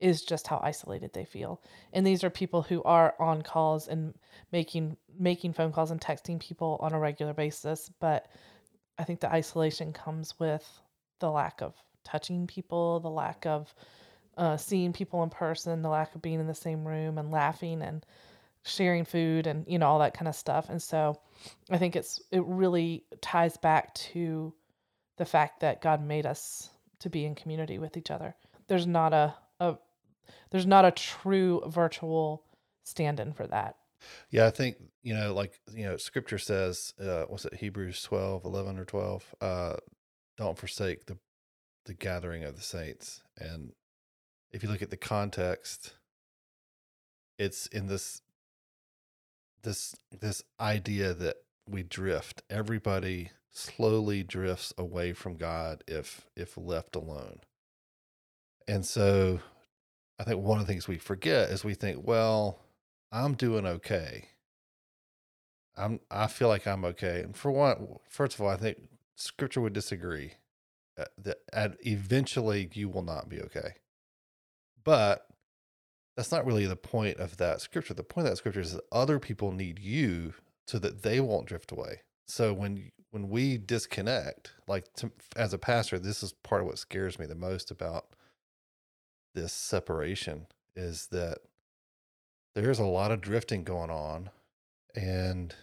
is 0.00 0.22
just 0.22 0.46
how 0.46 0.60
isolated 0.62 1.12
they 1.12 1.24
feel. 1.24 1.62
And 1.92 2.06
these 2.06 2.22
are 2.22 2.30
people 2.30 2.62
who 2.62 2.82
are 2.82 3.14
on 3.18 3.42
calls 3.42 3.88
and 3.88 4.14
making 4.52 4.96
making 5.18 5.54
phone 5.54 5.72
calls 5.72 5.90
and 5.90 6.00
texting 6.00 6.38
people 6.38 6.78
on 6.80 6.92
a 6.92 6.98
regular 6.98 7.32
basis, 7.32 7.90
but 8.00 8.28
I 8.98 9.04
think 9.04 9.20
the 9.20 9.32
isolation 9.32 9.92
comes 9.92 10.38
with 10.38 10.66
the 11.20 11.30
lack 11.30 11.62
of 11.62 11.74
touching 12.04 12.46
people, 12.46 13.00
the 13.00 13.10
lack 13.10 13.46
of 13.46 13.74
uh, 14.36 14.56
seeing 14.56 14.92
people 14.92 15.22
in 15.22 15.30
person, 15.30 15.82
the 15.82 15.88
lack 15.88 16.14
of 16.14 16.22
being 16.22 16.40
in 16.40 16.46
the 16.46 16.54
same 16.54 16.86
room 16.86 17.16
and 17.16 17.30
laughing 17.30 17.80
and 17.82 18.04
sharing 18.64 19.04
food 19.04 19.46
and 19.46 19.64
you 19.68 19.78
know 19.78 19.86
all 19.86 19.98
that 20.00 20.14
kind 20.14 20.28
of 20.28 20.34
stuff. 20.34 20.68
And 20.68 20.82
so 20.82 21.18
I 21.70 21.78
think 21.78 21.96
it's 21.96 22.20
it 22.30 22.44
really 22.44 23.04
ties 23.20 23.56
back 23.56 23.94
to 23.94 24.52
the 25.16 25.24
fact 25.24 25.60
that 25.60 25.80
God 25.80 26.02
made 26.02 26.26
us 26.26 26.70
to 27.00 27.10
be 27.10 27.24
in 27.24 27.34
community 27.34 27.78
with 27.78 27.96
each 27.96 28.10
other. 28.10 28.34
There's 28.68 28.86
not 28.86 29.12
a, 29.12 29.34
a 29.60 29.76
there's 30.50 30.66
not 30.66 30.84
a 30.84 30.90
true 30.90 31.62
virtual 31.66 32.44
stand-in 32.84 33.32
for 33.32 33.46
that. 33.46 33.76
Yeah, 34.30 34.46
I 34.46 34.50
think, 34.50 34.76
you 35.02 35.14
know, 35.14 35.34
like, 35.34 35.58
you 35.72 35.84
know, 35.84 35.96
scripture 35.96 36.38
says, 36.38 36.92
uh, 37.00 37.24
what's 37.28 37.44
it, 37.44 37.54
Hebrews 37.54 38.02
12, 38.02 38.44
11 38.44 38.78
or 38.78 38.84
12, 38.84 39.34
uh, 39.40 39.76
don't 40.36 40.58
forsake 40.58 41.06
the, 41.06 41.18
the 41.86 41.94
gathering 41.94 42.44
of 42.44 42.56
the 42.56 42.62
saints. 42.62 43.22
And 43.38 43.72
if 44.52 44.62
you 44.62 44.68
look 44.68 44.82
at 44.82 44.90
the 44.90 44.96
context, 44.96 45.94
it's 47.38 47.66
in 47.68 47.86
this, 47.86 48.20
this, 49.62 49.94
this 50.20 50.42
idea 50.60 51.14
that 51.14 51.36
we 51.68 51.82
drift. 51.82 52.42
Everybody 52.50 53.30
slowly 53.56 54.22
drifts 54.22 54.72
away 54.76 55.12
from 55.12 55.36
God 55.36 55.82
if, 55.86 56.26
if 56.36 56.56
left 56.56 56.96
alone. 56.96 57.40
And 58.68 58.84
so 58.84 59.40
I 60.18 60.24
think 60.24 60.42
one 60.42 60.60
of 60.60 60.66
the 60.66 60.72
things 60.72 60.88
we 60.88 60.98
forget 60.98 61.50
is 61.50 61.64
we 61.64 61.74
think, 61.74 62.06
well, 62.06 62.60
I'm 63.12 63.34
doing 63.34 63.66
okay. 63.66 64.28
I'm 65.76 66.00
I 66.10 66.26
feel 66.26 66.48
like 66.48 66.66
I'm 66.66 66.84
okay. 66.86 67.20
And 67.20 67.36
for 67.36 67.50
one, 67.50 67.98
first 68.08 68.34
of 68.34 68.40
all, 68.40 68.48
I 68.48 68.56
think 68.56 68.78
Scripture 69.16 69.60
would 69.60 69.74
disagree 69.74 70.32
uh, 70.98 71.04
that 71.22 71.38
at 71.52 71.76
eventually 71.80 72.70
you 72.72 72.88
will 72.88 73.02
not 73.02 73.28
be 73.28 73.40
okay. 73.40 73.74
But 74.84 75.26
that's 76.16 76.32
not 76.32 76.46
really 76.46 76.66
the 76.66 76.76
point 76.76 77.18
of 77.18 77.36
that 77.36 77.60
scripture. 77.60 77.92
The 77.92 78.02
point 78.02 78.26
of 78.26 78.32
that 78.32 78.36
scripture 78.38 78.60
is 78.60 78.72
that 78.72 78.84
other 78.90 79.18
people 79.18 79.52
need 79.52 79.78
you 79.78 80.32
so 80.66 80.78
that 80.78 81.02
they 81.02 81.20
won't 81.20 81.46
drift 81.46 81.72
away. 81.72 82.02
So 82.26 82.54
when 82.54 82.90
when 83.10 83.28
we 83.28 83.58
disconnect, 83.58 84.52
like 84.66 84.92
to, 84.94 85.10
as 85.36 85.52
a 85.52 85.58
pastor, 85.58 85.98
this 85.98 86.22
is 86.22 86.32
part 86.32 86.60
of 86.62 86.66
what 86.66 86.78
scares 86.78 87.18
me 87.18 87.26
the 87.26 87.34
most 87.34 87.70
about 87.70 88.06
this 89.34 89.52
separation 89.52 90.46
is 90.74 91.08
that 91.08 91.38
there's 92.54 92.78
a 92.78 92.84
lot 92.84 93.12
of 93.12 93.20
drifting 93.20 93.64
going 93.64 93.90
on 93.90 94.30
and 94.94 95.54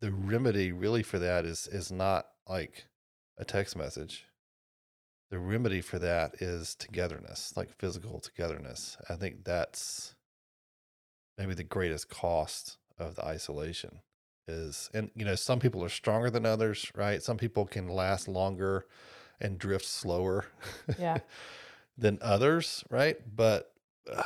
the 0.00 0.12
remedy 0.12 0.70
really 0.70 1.02
for 1.02 1.18
that 1.18 1.44
is 1.44 1.66
is 1.66 1.90
not 1.90 2.26
like 2.48 2.86
a 3.36 3.44
text 3.44 3.76
message. 3.76 4.26
The 5.30 5.38
remedy 5.38 5.80
for 5.80 5.98
that 5.98 6.40
is 6.40 6.74
togetherness 6.74 7.56
like 7.56 7.76
physical 7.78 8.20
togetherness. 8.20 8.96
I 9.10 9.16
think 9.16 9.44
that's 9.44 10.14
maybe 11.36 11.54
the 11.54 11.64
greatest 11.64 12.08
cost 12.08 12.78
of 12.98 13.16
the 13.16 13.24
isolation 13.24 14.00
is 14.48 14.90
and 14.94 15.10
you 15.14 15.24
know 15.24 15.34
some 15.34 15.60
people 15.60 15.84
are 15.84 15.88
stronger 15.88 16.30
than 16.30 16.46
others 16.46 16.90
right? 16.94 17.22
Some 17.22 17.36
people 17.36 17.66
can 17.66 17.88
last 17.88 18.28
longer 18.28 18.86
and 19.40 19.58
drift 19.58 19.84
slower 19.84 20.46
yeah. 20.98 21.18
than 21.96 22.18
others 22.22 22.84
right? 22.90 23.16
But 23.36 23.72
uh, 24.12 24.22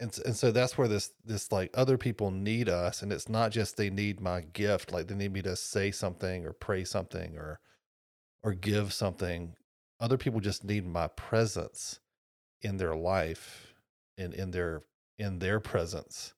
and 0.00 0.18
and 0.24 0.36
so 0.36 0.50
that's 0.50 0.76
where 0.76 0.88
this 0.88 1.12
this 1.24 1.52
like 1.52 1.70
other 1.74 1.96
people 1.96 2.30
need 2.30 2.68
us 2.68 3.02
and 3.02 3.12
it's 3.12 3.28
not 3.28 3.52
just 3.52 3.76
they 3.76 3.90
need 3.90 4.20
my 4.20 4.40
gift 4.40 4.92
like 4.92 5.06
they 5.06 5.14
need 5.14 5.32
me 5.32 5.42
to 5.42 5.56
say 5.56 5.90
something 5.90 6.44
or 6.44 6.52
pray 6.52 6.84
something 6.84 7.36
or 7.36 7.60
or 8.42 8.52
give 8.52 8.92
something. 8.92 9.54
Other 10.00 10.18
people 10.18 10.40
just 10.40 10.64
need 10.64 10.86
my 10.86 11.06
presence 11.08 12.00
in 12.60 12.76
their 12.76 12.94
life 12.94 13.74
and 14.18 14.34
in 14.34 14.50
their 14.50 14.82
in 15.18 15.38
their 15.38 15.60
presence 15.60 16.34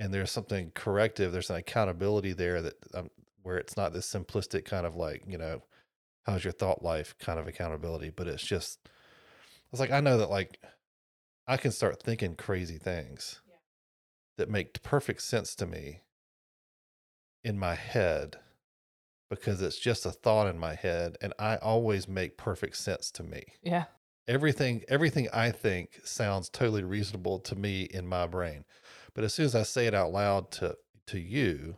and 0.00 0.12
there's 0.12 0.32
something 0.32 0.72
corrective 0.74 1.30
there's 1.32 1.50
an 1.50 1.56
accountability 1.56 2.32
there 2.32 2.62
that 2.62 2.74
um, 2.94 3.10
where 3.42 3.58
it's 3.58 3.76
not 3.76 3.92
this 3.92 4.12
simplistic 4.12 4.64
kind 4.64 4.86
of 4.86 4.96
like 4.96 5.22
you 5.28 5.38
know 5.38 5.62
how's 6.24 6.44
your 6.44 6.52
thought 6.52 6.82
life 6.82 7.14
kind 7.18 7.38
of 7.38 7.46
accountability. 7.48 8.10
But 8.10 8.28
it's 8.28 8.44
just, 8.46 8.88
it's 9.72 9.80
like, 9.80 9.90
I 9.90 10.00
know 10.00 10.18
that 10.18 10.30
like 10.30 10.60
I 11.46 11.56
can 11.56 11.72
start 11.72 12.02
thinking 12.02 12.36
crazy 12.36 12.78
things 12.78 13.40
Yeah. 13.48 13.56
that 14.38 14.48
make 14.50 14.82
perfect 14.82 15.22
sense 15.22 15.54
to 15.56 15.66
me 15.66 16.02
in 17.42 17.58
my 17.58 17.74
head 17.74 18.38
because 19.30 19.62
it's 19.62 19.78
just 19.78 20.04
a 20.06 20.10
thought 20.10 20.48
in 20.48 20.58
my 20.58 20.74
head 20.74 21.16
and 21.20 21.32
I 21.38 21.56
always 21.56 22.08
make 22.08 22.36
perfect 22.36 22.76
sense 22.76 23.10
to 23.12 23.22
me. 23.22 23.44
Yeah. 23.62 23.86
Everything 24.28 24.84
everything 24.88 25.28
I 25.32 25.50
think 25.50 26.00
sounds 26.04 26.48
totally 26.48 26.84
reasonable 26.84 27.40
to 27.40 27.56
me 27.56 27.82
in 27.82 28.06
my 28.06 28.26
brain. 28.26 28.64
But 29.14 29.24
as 29.24 29.34
soon 29.34 29.46
as 29.46 29.54
I 29.54 29.62
say 29.62 29.86
it 29.86 29.94
out 29.94 30.12
loud 30.12 30.50
to 30.52 30.76
to 31.08 31.18
you, 31.18 31.76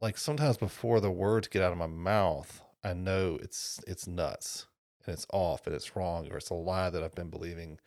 like 0.00 0.18
sometimes 0.18 0.56
before 0.56 1.00
the 1.00 1.10
words 1.10 1.48
get 1.48 1.62
out 1.62 1.72
of 1.72 1.78
my 1.78 1.86
mouth, 1.86 2.62
I 2.84 2.92
know 2.92 3.38
it's 3.42 3.80
it's 3.86 4.06
nuts 4.06 4.66
and 5.06 5.14
it's 5.14 5.26
off 5.32 5.66
and 5.66 5.74
it's 5.74 5.96
wrong 5.96 6.30
or 6.30 6.36
it's 6.36 6.50
a 6.50 6.54
lie 6.54 6.90
that 6.90 7.02
I've 7.02 7.14
been 7.14 7.30
believing. 7.30 7.78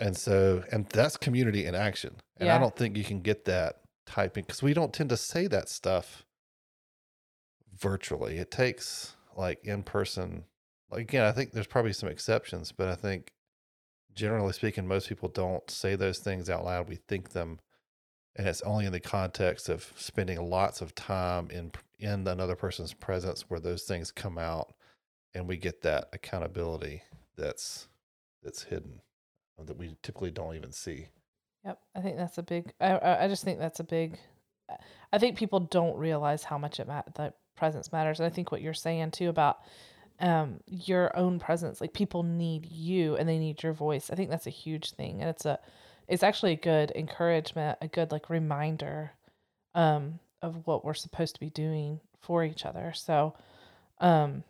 And 0.00 0.16
so 0.16 0.64
and 0.72 0.86
that's 0.86 1.16
community 1.16 1.64
in 1.64 1.74
action. 1.74 2.16
And 2.38 2.50
I 2.50 2.58
don't 2.58 2.76
think 2.76 2.96
you 2.96 3.04
can 3.04 3.20
get 3.20 3.44
that 3.46 3.80
typing 4.04 4.44
because 4.44 4.62
we 4.62 4.74
don't 4.74 4.92
tend 4.92 5.10
to 5.10 5.16
say 5.16 5.46
that 5.46 5.68
stuff 5.68 6.24
virtually. 7.76 8.38
It 8.38 8.50
takes 8.50 9.16
like 9.36 9.64
in 9.64 9.82
person. 9.82 10.44
Like 10.90 11.02
again, 11.02 11.24
I 11.24 11.32
think 11.32 11.52
there's 11.52 11.66
probably 11.66 11.92
some 11.92 12.08
exceptions, 12.08 12.72
but 12.72 12.88
I 12.88 12.94
think 12.94 13.32
generally 14.16 14.52
speaking, 14.52 14.88
most 14.88 15.08
people 15.08 15.28
don't 15.28 15.70
say 15.70 15.94
those 15.94 16.18
things 16.18 16.50
out 16.50 16.64
loud. 16.64 16.88
We 16.88 16.96
think 16.96 17.30
them, 17.30 17.60
and 18.34 18.48
it's 18.48 18.62
only 18.62 18.86
in 18.86 18.92
the 18.92 19.00
context 19.00 19.68
of 19.68 19.92
spending 19.96 20.40
lots 20.40 20.80
of 20.80 20.94
time 20.94 21.48
in 21.50 21.70
in 21.98 22.26
another 22.26 22.56
person's 22.56 22.92
presence 22.92 23.44
where 23.48 23.60
those 23.60 23.84
things 23.84 24.10
come 24.10 24.38
out, 24.38 24.74
and 25.34 25.46
we 25.46 25.56
get 25.56 25.82
that 25.82 26.08
accountability 26.12 27.02
that's 27.36 27.86
that's 28.42 28.64
hidden 28.64 29.00
uh, 29.58 29.64
that 29.64 29.78
we 29.78 29.96
typically 30.02 30.30
don't 30.30 30.56
even 30.56 30.72
see. 30.72 31.08
Yep, 31.64 31.78
I 31.94 32.00
think 32.00 32.16
that's 32.16 32.38
a 32.38 32.42
big. 32.42 32.72
I 32.80 33.24
I 33.24 33.28
just 33.28 33.44
think 33.44 33.58
that's 33.58 33.80
a 33.80 33.84
big. 33.84 34.18
I 35.12 35.18
think 35.18 35.38
people 35.38 35.60
don't 35.60 35.96
realize 35.96 36.42
how 36.42 36.58
much 36.58 36.80
it 36.80 36.88
ma- 36.88 37.02
the 37.14 37.32
presence 37.56 37.92
matters. 37.92 38.18
And 38.18 38.26
I 38.26 38.30
think 38.30 38.50
what 38.50 38.62
you're 38.62 38.74
saying 38.74 39.12
too 39.12 39.28
about 39.28 39.58
um 40.20 40.60
your 40.66 41.16
own 41.16 41.38
presence, 41.38 41.80
like 41.80 41.92
people 41.92 42.22
need 42.22 42.66
you 42.70 43.16
and 43.16 43.28
they 43.28 43.38
need 43.38 43.62
your 43.62 43.72
voice. 43.72 44.10
I 44.10 44.14
think 44.14 44.30
that's 44.30 44.46
a 44.46 44.50
huge 44.50 44.92
thing, 44.92 45.20
and 45.20 45.30
it's 45.30 45.44
a, 45.44 45.58
it's 46.08 46.22
actually 46.22 46.52
a 46.52 46.56
good 46.56 46.92
encouragement, 46.94 47.78
a 47.82 47.88
good 47.88 48.12
like 48.12 48.30
reminder, 48.30 49.12
um, 49.74 50.20
of 50.42 50.66
what 50.66 50.84
we're 50.84 50.94
supposed 50.94 51.34
to 51.34 51.40
be 51.40 51.50
doing 51.50 52.00
for 52.20 52.44
each 52.44 52.64
other. 52.64 52.92
So, 52.94 53.34
um, 54.00 54.44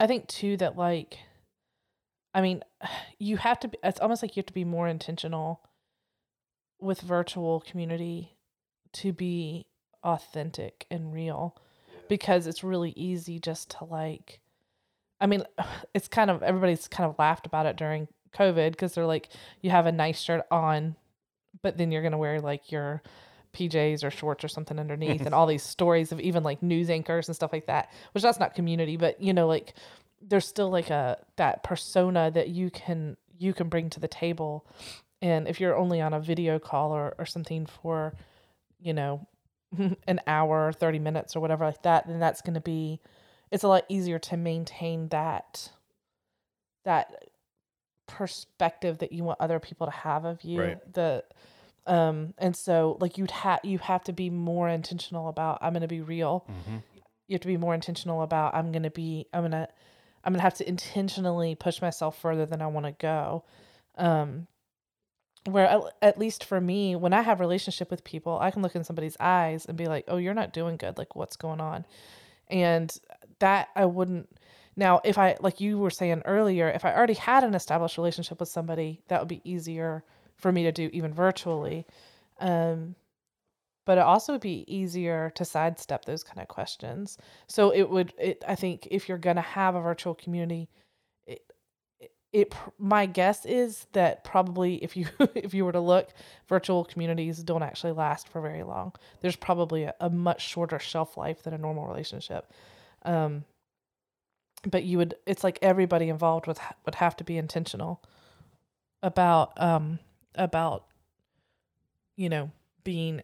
I 0.00 0.06
think 0.06 0.28
too 0.28 0.56
that 0.58 0.76
like 0.76 1.18
I 2.34 2.40
mean, 2.40 2.62
you 3.18 3.36
have 3.38 3.60
to 3.60 3.68
be, 3.68 3.78
it's 3.82 4.00
almost 4.00 4.22
like 4.22 4.36
you 4.36 4.40
have 4.40 4.46
to 4.46 4.52
be 4.52 4.64
more 4.64 4.88
intentional 4.88 5.60
with 6.80 7.00
virtual 7.00 7.60
community 7.60 8.36
to 8.92 9.12
be 9.12 9.66
authentic 10.02 10.86
and 10.90 11.12
real 11.12 11.56
because 12.08 12.46
it's 12.46 12.64
really 12.64 12.90
easy 12.90 13.38
just 13.38 13.70
to 13.70 13.84
like 13.84 14.40
I 15.20 15.26
mean, 15.26 15.44
it's 15.94 16.08
kind 16.08 16.30
of 16.30 16.42
everybody's 16.42 16.88
kind 16.88 17.08
of 17.08 17.18
laughed 17.18 17.46
about 17.46 17.66
it 17.66 17.76
during 17.76 18.08
COVID 18.36 18.72
because 18.72 18.94
they're 18.94 19.06
like 19.06 19.28
you 19.60 19.70
have 19.70 19.86
a 19.86 19.92
nice 19.92 20.20
shirt 20.20 20.42
on 20.50 20.96
but 21.60 21.76
then 21.76 21.92
you're 21.92 22.08
to 22.08 22.16
wear 22.16 22.40
like 22.40 22.72
your 22.72 23.02
PJs 23.52 24.02
or 24.02 24.10
shorts 24.10 24.42
or 24.42 24.48
something 24.48 24.78
underneath 24.78 25.26
and 25.26 25.34
all 25.34 25.46
these 25.46 25.62
stories 25.62 26.10
of 26.10 26.20
even 26.20 26.42
like 26.42 26.62
news 26.62 26.88
anchors 26.88 27.28
and 27.28 27.36
stuff 27.36 27.52
like 27.52 27.66
that, 27.66 27.90
which 28.12 28.22
that's 28.22 28.40
not 28.40 28.54
community, 28.54 28.96
but 28.96 29.20
you 29.22 29.32
know 29.32 29.46
like 29.46 29.74
there's 30.20 30.46
still 30.46 30.70
like 30.70 30.90
a 30.90 31.18
that 31.36 31.62
persona 31.62 32.30
that 32.30 32.48
you 32.48 32.70
can 32.70 33.16
you 33.38 33.52
can 33.52 33.68
bring 33.68 33.90
to 33.90 34.00
the 34.00 34.08
table. 34.08 34.66
And 35.20 35.46
if 35.46 35.60
you're 35.60 35.76
only 35.76 36.00
on 36.00 36.14
a 36.14 36.20
video 36.20 36.58
call 36.58 36.92
or, 36.92 37.14
or 37.18 37.26
something 37.26 37.66
for 37.66 38.14
you 38.80 38.94
know 38.94 39.26
an 40.06 40.20
hour 40.26 40.72
30 40.72 40.98
minutes 40.98 41.34
or 41.36 41.40
whatever 41.40 41.64
like 41.66 41.82
that 41.82 42.06
then 42.06 42.18
that's 42.20 42.40
going 42.42 42.54
to 42.54 42.60
be 42.60 43.00
it's 43.50 43.64
a 43.64 43.68
lot 43.68 43.84
easier 43.88 44.18
to 44.18 44.36
maintain 44.36 45.08
that 45.08 45.70
that 46.84 47.12
perspective 48.06 48.98
that 48.98 49.12
you 49.12 49.24
want 49.24 49.40
other 49.40 49.58
people 49.58 49.86
to 49.86 49.92
have 49.92 50.24
of 50.24 50.42
you 50.44 50.60
Right. 50.60 50.92
the 50.92 51.24
um 51.86 52.34
and 52.38 52.54
so 52.54 52.96
like 53.00 53.16
you'd 53.18 53.30
have 53.30 53.60
you 53.64 53.78
have 53.78 54.04
to 54.04 54.12
be 54.12 54.28
more 54.30 54.68
intentional 54.68 55.28
about 55.28 55.58
i'm 55.62 55.72
going 55.72 55.82
to 55.82 55.88
be 55.88 56.00
real 56.00 56.46
Mm-hmm. 56.50 56.76
you 57.26 57.34
have 57.34 57.40
to 57.40 57.46
be 57.48 57.56
more 57.56 57.74
intentional 57.74 58.22
about 58.22 58.54
i'm 58.54 58.70
going 58.70 58.82
to 58.82 58.90
be 58.90 59.26
i'm 59.32 59.40
going 59.42 59.52
to 59.52 59.68
i'm 60.24 60.32
going 60.32 60.38
to 60.38 60.42
have 60.44 60.54
to 60.54 60.68
intentionally 60.68 61.54
push 61.54 61.80
myself 61.80 62.18
further 62.20 62.44
than 62.46 62.60
i 62.62 62.66
want 62.66 62.86
to 62.86 62.92
go 62.92 63.44
um 63.96 64.46
where 65.46 65.82
at, 66.02 66.18
least 66.18 66.44
for 66.44 66.60
me 66.60 66.94
when 66.94 67.12
i 67.12 67.20
have 67.20 67.40
relationship 67.40 67.90
with 67.90 68.04
people 68.04 68.38
i 68.40 68.50
can 68.50 68.62
look 68.62 68.76
in 68.76 68.84
somebody's 68.84 69.16
eyes 69.18 69.66
and 69.66 69.76
be 69.76 69.86
like 69.86 70.04
oh 70.08 70.16
you're 70.16 70.34
not 70.34 70.52
doing 70.52 70.76
good. 70.76 70.98
Like 70.98 71.16
what's 71.16 71.36
going 71.36 71.60
on? 71.60 71.84
And 72.48 72.96
that 73.40 73.68
i 73.74 73.84
wouldn't 73.84 74.28
now 74.76 75.00
if 75.04 75.18
i 75.18 75.36
like 75.40 75.60
you 75.60 75.78
were 75.78 75.90
saying 75.90 76.22
earlier 76.24 76.68
if 76.68 76.84
i 76.84 76.94
already 76.94 77.14
had 77.14 77.44
an 77.44 77.54
established 77.54 77.96
relationship 77.96 78.38
with 78.38 78.48
somebody 78.48 79.02
that 79.08 79.20
would 79.20 79.28
be 79.28 79.42
easier 79.44 80.04
for 80.36 80.52
me 80.52 80.62
to 80.64 80.72
do 80.72 80.88
even 80.92 81.12
virtually. 81.12 81.86
Um 82.40 82.94
but 83.84 83.98
it 83.98 84.02
also 84.02 84.34
would 84.34 84.40
be 84.40 84.64
easier 84.72 85.32
to 85.34 85.44
sidestep 85.44 86.04
those 86.04 86.22
kind 86.22 86.40
of 86.40 86.46
questions. 86.46 87.18
So 87.48 87.70
it 87.70 87.90
would 87.90 88.14
it 88.18 88.44
i 88.46 88.54
think 88.54 88.86
if 88.90 89.08
you're 89.08 89.18
going 89.18 89.36
to 89.36 89.42
have 89.42 89.74
a 89.74 89.80
virtual 89.80 90.14
community 90.14 90.68
it, 90.68 90.81
it, 92.32 92.54
my 92.78 93.04
guess 93.06 93.44
is 93.44 93.86
that 93.92 94.24
probably 94.24 94.76
if 94.76 94.96
you 94.96 95.06
if 95.34 95.52
you 95.54 95.64
were 95.64 95.72
to 95.72 95.80
look 95.80 96.08
virtual 96.48 96.84
communities 96.84 97.42
don't 97.42 97.62
actually 97.62 97.92
last 97.92 98.28
for 98.28 98.40
very 98.40 98.62
long. 98.62 98.92
There's 99.20 99.36
probably 99.36 99.84
a, 99.84 99.94
a 100.00 100.08
much 100.10 100.46
shorter 100.46 100.78
shelf 100.78 101.16
life 101.16 101.42
than 101.42 101.52
a 101.54 101.58
normal 101.58 101.86
relationship. 101.86 102.50
Um 103.04 103.44
but 104.64 104.84
you 104.84 104.98
would 104.98 105.14
it's 105.26 105.44
like 105.44 105.58
everybody 105.60 106.08
involved 106.08 106.46
ha- 106.46 106.74
would 106.84 106.94
have 106.96 107.16
to 107.16 107.24
be 107.24 107.36
intentional 107.36 108.02
about 109.02 109.52
um 109.60 109.98
about 110.34 110.86
you 112.16 112.28
know 112.28 112.50
being 112.84 113.20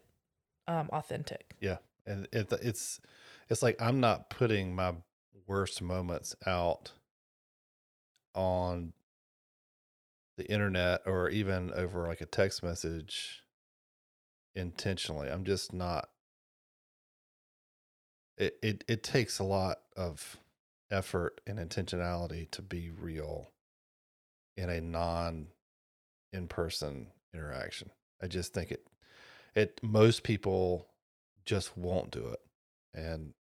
um 0.67 0.89
authentic. 0.93 1.55
Yeah. 1.61 1.79
and 2.07 2.29
it, 2.33 2.53
it's 2.61 3.01
it's 3.49 3.63
like 3.63 3.81
i'm 3.81 4.01
not 4.01 4.31
putting 4.31 4.75
my 4.75 4.95
worst 5.47 5.81
moments 5.81 6.35
out 6.47 6.93
on 8.35 8.93
the 10.39 10.51
internet 10.51 11.03
or 11.07 11.29
even 11.29 11.73
over 11.75 12.07
like 12.07 12.21
a 12.21 12.27
text 12.27 12.63
message 12.63 13.43
intentionally 14.55 15.29
i'm 15.29 15.45
just 15.45 15.73
not 15.73 16.09
it 18.37 18.57
it, 18.63 18.85
it 18.89 19.03
takes 19.03 19.39
a 19.39 19.45
lot 19.45 19.79
of 19.97 20.39
effort 20.91 21.41
and 21.47 21.59
intentionality 21.59 22.51
to 22.51 22.63
be 22.63 22.91
real 22.91 23.51
in 24.57 24.71
a 24.71 24.81
non 24.81 25.49
in-person 26.33 27.09
interaction 27.35 27.91
i 28.23 28.27
just 28.27 28.55
think 28.55 28.71
it 28.71 28.87
it 29.55 29.81
most 29.83 30.23
people 30.23 30.87
just 31.45 31.77
won't 31.77 32.11
do 32.11 32.29
it. 32.29 32.41
And 32.95 33.33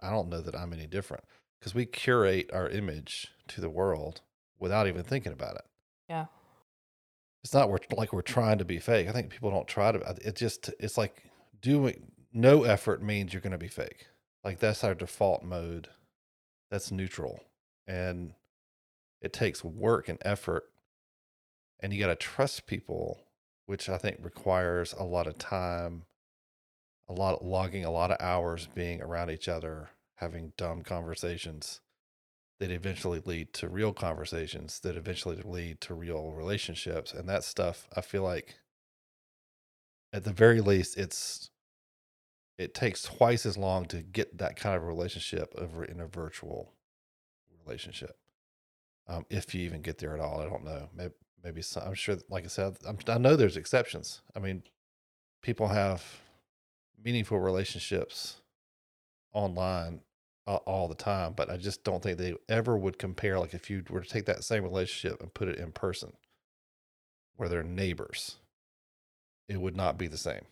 I 0.00 0.10
don't 0.10 0.28
know 0.28 0.40
that 0.40 0.56
I'm 0.56 0.72
any 0.72 0.86
different 0.86 1.24
because 1.58 1.74
we 1.74 1.86
curate 1.86 2.50
our 2.52 2.68
image 2.68 3.28
to 3.48 3.60
the 3.60 3.70
world 3.70 4.22
without 4.58 4.88
even 4.88 5.02
thinking 5.02 5.32
about 5.32 5.56
it. 5.56 5.64
Yeah. 6.08 6.26
It's 7.44 7.54
not 7.54 7.70
we're, 7.70 7.78
like 7.96 8.12
we're 8.12 8.22
trying 8.22 8.58
to 8.58 8.64
be 8.64 8.78
fake. 8.78 9.08
I 9.08 9.12
think 9.12 9.30
people 9.30 9.50
don't 9.50 9.68
try 9.68 9.92
to. 9.92 9.98
It 10.22 10.36
just, 10.36 10.70
it's 10.80 10.98
like 10.98 11.22
doing 11.60 12.12
no 12.32 12.64
effort 12.64 13.02
means 13.02 13.32
you're 13.32 13.42
going 13.42 13.52
to 13.52 13.58
be 13.58 13.68
fake. 13.68 14.06
Like 14.44 14.58
that's 14.58 14.84
our 14.84 14.94
default 14.94 15.42
mode. 15.42 15.88
That's 16.70 16.90
neutral. 16.90 17.40
And 17.86 18.34
it 19.20 19.32
takes 19.32 19.64
work 19.64 20.08
and 20.08 20.18
effort. 20.22 20.64
And 21.80 21.92
you 21.92 22.00
got 22.00 22.08
to 22.08 22.16
trust 22.16 22.66
people, 22.66 23.20
which 23.66 23.88
I 23.88 23.98
think 23.98 24.18
requires 24.20 24.94
a 24.98 25.04
lot 25.04 25.26
of 25.26 25.38
time 25.38 26.04
a 27.08 27.12
lot 27.12 27.40
of 27.40 27.46
logging 27.46 27.84
a 27.84 27.90
lot 27.90 28.10
of 28.10 28.18
hours 28.20 28.68
being 28.74 29.00
around 29.00 29.30
each 29.30 29.48
other 29.48 29.90
having 30.16 30.52
dumb 30.56 30.82
conversations 30.82 31.80
that 32.60 32.70
eventually 32.70 33.22
lead 33.24 33.52
to 33.52 33.68
real 33.68 33.92
conversations 33.92 34.80
that 34.80 34.96
eventually 34.96 35.40
lead 35.44 35.80
to 35.80 35.94
real 35.94 36.32
relationships 36.32 37.12
and 37.12 37.28
that 37.28 37.44
stuff 37.44 37.88
i 37.96 38.00
feel 38.00 38.22
like 38.22 38.56
at 40.12 40.24
the 40.24 40.32
very 40.32 40.60
least 40.60 40.96
it's 40.96 41.50
it 42.58 42.74
takes 42.74 43.02
twice 43.02 43.46
as 43.46 43.56
long 43.56 43.84
to 43.84 44.02
get 44.02 44.38
that 44.38 44.56
kind 44.56 44.76
of 44.76 44.84
relationship 44.84 45.54
over 45.56 45.84
in 45.84 46.00
a 46.00 46.06
virtual 46.06 46.72
relationship 47.64 48.16
um, 49.06 49.24
if 49.30 49.54
you 49.54 49.62
even 49.62 49.80
get 49.80 49.98
there 49.98 50.14
at 50.14 50.20
all 50.20 50.40
i 50.40 50.44
don't 50.44 50.64
know. 50.64 50.88
Maybe, 50.94 51.14
maybe 51.44 51.62
some, 51.62 51.84
i'm 51.86 51.94
sure 51.94 52.16
like 52.28 52.44
i 52.44 52.48
said 52.48 52.76
I'm, 52.86 52.98
i 53.08 53.18
know 53.18 53.36
there's 53.36 53.56
exceptions. 53.56 54.22
I 54.34 54.40
mean 54.40 54.62
people 55.42 55.68
have 55.68 56.02
meaningful 57.02 57.38
relationships 57.38 58.40
online 59.32 60.00
all 60.56 60.88
the 60.88 60.94
time, 60.94 61.34
but 61.36 61.50
I 61.50 61.56
just 61.56 61.84
don't 61.84 62.02
think 62.02 62.18
they 62.18 62.34
ever 62.48 62.76
would 62.76 62.98
compare. 62.98 63.38
Like 63.38 63.54
if 63.54 63.70
you 63.70 63.84
were 63.90 64.00
to 64.00 64.08
take 64.08 64.26
that 64.26 64.44
same 64.44 64.62
relationship 64.62 65.20
and 65.20 65.32
put 65.32 65.48
it 65.48 65.58
in 65.58 65.72
person, 65.72 66.12
where 67.36 67.48
they're 67.48 67.62
neighbors, 67.62 68.36
it 69.48 69.60
would 69.60 69.76
not 69.76 69.98
be 69.98 70.06
the 70.06 70.18
same. 70.18 70.42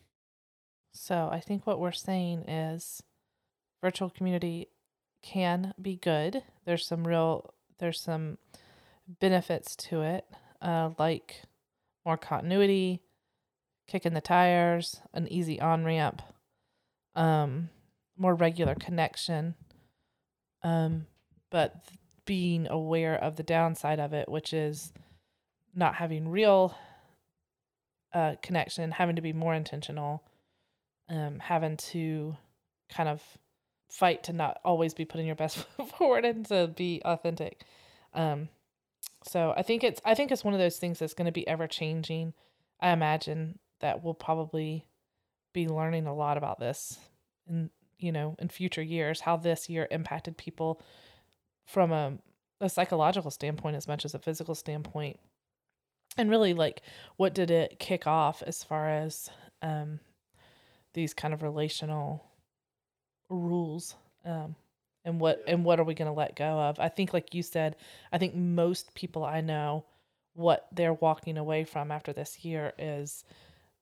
So 0.92 1.28
I 1.30 1.40
think 1.40 1.66
what 1.66 1.80
we're 1.80 1.92
saying 1.92 2.48
is 2.48 3.02
virtual 3.82 4.11
community 4.11 4.68
can 5.22 5.74
be 5.80 5.96
good. 5.96 6.42
There's 6.64 6.87
some 6.87 7.06
real 7.06 7.52
there's 7.78 8.00
some 8.00 8.38
benefits 9.20 9.76
to 9.76 10.02
it, 10.02 10.24
uh, 10.62 10.90
like 10.98 11.42
more 12.04 12.16
continuity, 12.16 13.02
kicking 13.87 14.14
the 14.14 14.20
tires, 14.20 15.00
an 15.12 15.28
easy 15.28 15.61
on 15.61 15.85
ramp, 15.85 16.22
um, 17.14 17.68
more 18.16 18.35
regular 18.35 18.74
connection. 18.74 19.54
Um, 20.66 21.07
but 21.48 21.76
being 22.24 22.66
aware 22.66 23.14
of 23.14 23.37
the 23.37 23.44
downside 23.44 24.00
of 24.00 24.12
it, 24.12 24.29
which 24.29 24.52
is 24.52 24.92
not 25.76 25.94
having 25.94 26.29
real 26.29 26.76
uh, 28.12 28.35
connection, 28.42 28.90
having 28.90 29.14
to 29.14 29.22
be 29.22 29.33
more 29.33 29.55
intentional, 29.55 30.24
um, 31.09 31.38
having 31.38 31.76
to 31.76 32.37
kind 32.88 33.09
of 33.09 33.22
fight 33.88 34.24
to 34.24 34.33
not 34.33 34.59
always 34.64 34.92
be 34.92 35.05
putting 35.05 35.26
your 35.26 35.37
best 35.37 35.57
foot 35.76 35.88
forward 35.90 36.24
and 36.24 36.44
to 36.46 36.66
be 36.66 37.00
authentic. 37.05 37.62
Um, 38.12 38.48
so 39.22 39.55
I 39.57 39.62
think 39.62 39.85
it's 39.85 40.00
I 40.05 40.14
think 40.14 40.33
it's 40.33 40.44
one 40.44 40.55
of 40.55 40.59
those 40.59 40.79
things 40.79 40.98
that's 40.98 41.14
going 41.14 41.26
to 41.26 41.33
be 41.33 41.46
ever 41.46 41.68
changing. 41.68 42.35
I 42.81 42.90
imagine 42.90 43.61
that 43.79 44.02
we'll 44.02 44.14
probably 44.14 44.85
be 45.52 45.68
learning 45.68 46.09
a 46.09 46.14
lot 46.14 46.37
about 46.37 46.59
this 46.59 46.98
in 47.48 47.70
you 47.98 48.12
know 48.12 48.37
in 48.38 48.48
future 48.48 48.82
years 48.82 49.20
how 49.20 49.37
this 49.37 49.68
year 49.68 49.88
impacted 49.90 50.37
people 50.37 50.80
from 51.64 51.92
a, 51.92 52.12
a 52.61 52.68
psychological 52.68 53.30
standpoint 53.30 53.76
as 53.76 53.88
much 53.88 54.04
as 54.04 54.14
a 54.14 54.18
physical 54.18 54.54
standpoint. 54.54 55.18
And 56.16 56.30
really 56.30 56.54
like 56.54 56.82
what 57.16 57.35
did 57.35 57.50
it 57.50 57.78
kick 57.78 58.06
off 58.06 58.42
as 58.42 58.64
far 58.64 58.88
as 58.88 59.30
um 59.62 60.00
these 60.94 61.12
kind 61.12 61.35
of 61.35 61.42
relational 61.42 62.24
rules 63.28 63.96
um 64.24 64.54
and 65.04 65.20
what 65.20 65.42
and 65.46 65.64
what 65.64 65.78
are 65.78 65.85
we 65.85 65.94
going 65.94 66.11
to 66.11 66.16
let 66.16 66.37
go 66.37 66.59
of? 66.61 66.80
I 66.80 66.88
think 66.88 67.12
like 67.12 67.35
you 67.35 67.42
said 67.42 67.76
i 68.12 68.18
think 68.18 68.35
most 68.35 68.94
people 68.94 69.24
i 69.24 69.40
know 69.40 69.85
what 70.37 70.68
they're 70.72 70.92
walking 70.92 71.38
away 71.38 71.64
from 71.64 71.90
after 71.90 72.12
this 72.12 72.44
year 72.44 72.72
is 72.78 73.24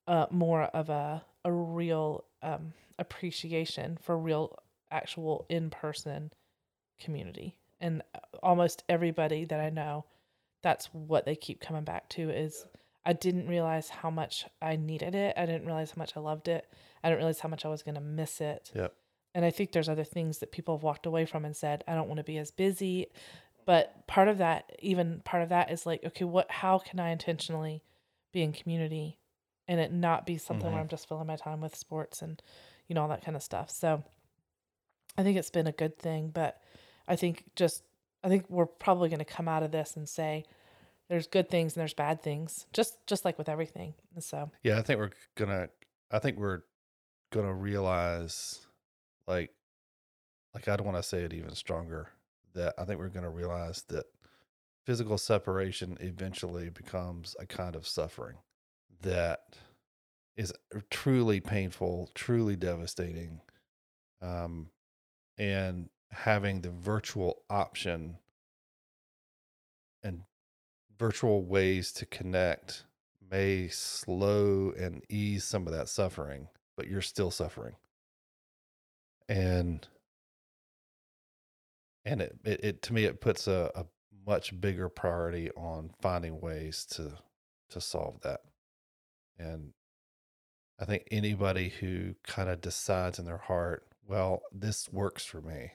uh, 0.07 0.27
more 0.31 0.63
of 0.63 0.89
a 0.89 1.23
a 1.45 1.53
real 1.53 2.25
um, 2.43 2.73
appreciation 2.99 3.99
for 4.01 4.17
real 4.19 4.57
actual 4.91 5.47
in-person 5.49 6.33
community 7.01 7.57
and 7.81 8.03
uh, 8.15 8.19
almost 8.43 8.85
everybody 8.89 9.45
that 9.45 9.59
i 9.61 9.69
know 9.69 10.05
that's 10.63 10.87
what 10.93 11.25
they 11.25 11.35
keep 11.35 11.61
coming 11.61 11.83
back 11.85 12.09
to 12.09 12.31
is 12.31 12.67
i 13.05 13.13
didn't 13.13 13.49
realize 13.49 13.89
how 13.89 14.11
much 14.11 14.47
i 14.63 14.77
needed 14.77 15.15
it 15.15 15.35
i 15.37 15.45
didn't 15.45 15.67
realize 15.67 15.91
how 15.91 15.99
much 16.01 16.17
i 16.17 16.21
loved 16.21 16.47
it 16.47 16.67
i 17.03 17.09
didn't 17.09 17.19
realize 17.19 17.41
how 17.41 17.49
much 17.49 17.65
i 17.65 17.69
was 17.69 17.83
going 17.83 17.97
to 17.97 18.01
miss 18.01 18.41
it 18.41 18.71
Yep. 18.75 18.95
and 19.35 19.45
I 19.45 19.51
think 19.51 19.73
there's 19.73 19.89
other 19.89 20.05
things 20.05 20.39
that 20.39 20.53
people 20.53 20.77
have 20.77 20.85
walked 20.85 21.07
away 21.07 21.27
from 21.27 21.45
and 21.45 21.57
said, 21.57 21.83
I 21.89 21.95
don't 21.97 22.07
want 22.07 22.19
to 22.19 22.25
be 22.25 22.39
as 22.39 22.53
busy. 22.53 23.09
But 23.67 24.07
part 24.07 24.29
of 24.29 24.39
that, 24.39 24.71
even 24.79 25.23
part 25.25 25.43
of 25.43 25.49
that 25.49 25.73
is 25.73 25.87
like, 25.87 26.05
okay, 26.05 26.25
what, 26.25 26.49
how 26.51 26.79
can 26.79 27.01
I 27.01 27.11
intentionally 27.11 27.83
be 28.33 28.43
in 28.43 28.53
community 28.53 29.19
and 29.67 29.81
it 29.81 29.93
not 29.93 30.25
be 30.25 30.39
something 30.39 30.69
where 30.71 30.77
Mhm. 30.79 30.83
I'm 30.83 30.89
just 30.89 31.09
filling 31.09 31.27
my 31.27 31.35
time 31.35 31.61
with 31.61 31.75
sports 31.75 32.23
and, 32.23 32.41
you 32.89 32.95
know, 32.95 33.03
all 33.03 33.09
that 33.09 33.25
kind 33.25 33.37
of 33.37 33.43
stuff. 33.43 33.71
So 33.71 34.03
I 35.17 35.23
think 35.23 35.37
it's 35.37 35.51
been 35.51 35.67
a 35.67 35.73
good 35.73 35.99
thing. 35.99 36.31
But 36.33 36.61
I 37.07 37.17
think 37.17 37.45
just, 37.57 37.83
I 38.23 38.29
think 38.29 38.47
we're 38.49 38.67
probably 38.67 39.09
going 39.09 39.19
to 39.19 39.25
come 39.25 39.49
out 39.49 39.63
of 39.63 39.71
this 39.71 39.97
and 39.97 40.09
say, 40.09 40.45
there's 41.09 41.27
good 41.27 41.51
things 41.51 41.75
and 41.75 41.81
there's 41.81 41.95
bad 41.95 42.23
things, 42.23 42.67
just 42.73 43.07
just 43.07 43.25
like 43.25 43.39
with 43.39 43.49
everything. 43.49 43.95
So 44.21 44.51
Yeah, 44.63 44.79
I 44.79 44.83
think 44.83 44.99
we're 44.99 45.11
gonna. 45.35 45.69
I 46.11 46.19
think 46.19 46.39
we're 46.39 46.63
gonna 47.31 47.55
realize, 47.55 48.67
like, 49.27 49.51
like 50.55 50.69
I 50.69 50.77
don't 50.77 50.87
want 50.87 50.97
to 50.99 51.03
say 51.03 51.23
it 51.23 51.35
even 51.35 51.55
stronger. 51.55 52.09
That 52.55 52.75
I 52.79 52.85
think 52.85 52.99
we're 52.99 53.09
gonna 53.09 53.31
realize 53.31 53.83
that 53.89 54.07
physical 54.85 55.19
separation 55.19 55.99
eventually 56.01 56.71
becomes 56.71 57.37
a 57.39 57.47
kind 57.47 57.75
of 57.75 57.87
suffering 57.87 58.37
that 59.03 59.41
is 60.37 60.53
truly 60.91 61.41
painful, 61.41 62.11
truly 62.15 62.57
devastating, 62.57 63.41
um, 64.21 64.69
and 65.39 65.89
having 66.11 66.61
the 66.61 66.71
virtual 66.71 67.43
option 67.51 68.19
and 70.03 70.23
virtual 70.99 71.45
ways 71.45 71.93
to 71.93 72.07
connect 72.07 72.85
may 73.31 73.69
slow 73.69 74.73
and 74.79 75.03
ease 75.09 75.45
some 75.45 75.67
of 75.67 75.73
that 75.73 75.89
suffering, 75.89 76.49
but 76.77 76.89
you're 76.89 77.01
still 77.01 77.31
suffering. 77.31 77.77
And 79.29 79.87
and 82.05 82.21
it, 82.21 82.37
it, 82.45 82.65
it 82.65 82.83
to 82.83 82.93
me 82.93 83.05
it 83.05 83.21
puts 83.21 83.47
a, 83.49 83.71
a 83.75 83.87
much 84.27 84.61
bigger 84.61 84.89
priority 84.89 85.51
on 85.57 85.91
finding 86.01 86.41
ways 86.41 86.85
to 86.91 87.13
to 87.71 87.81
solve 87.81 88.21
that. 88.23 88.41
And 89.39 89.73
I 90.79 90.85
think 90.85 91.05
anybody 91.11 91.69
who 91.69 92.15
kind 92.27 92.49
of 92.49 92.61
decides 92.61 93.19
in 93.19 93.25
their 93.25 93.39
heart, 93.39 93.87
well, 94.07 94.43
this 94.53 94.89
works 94.93 95.25
for 95.25 95.41
me. 95.41 95.73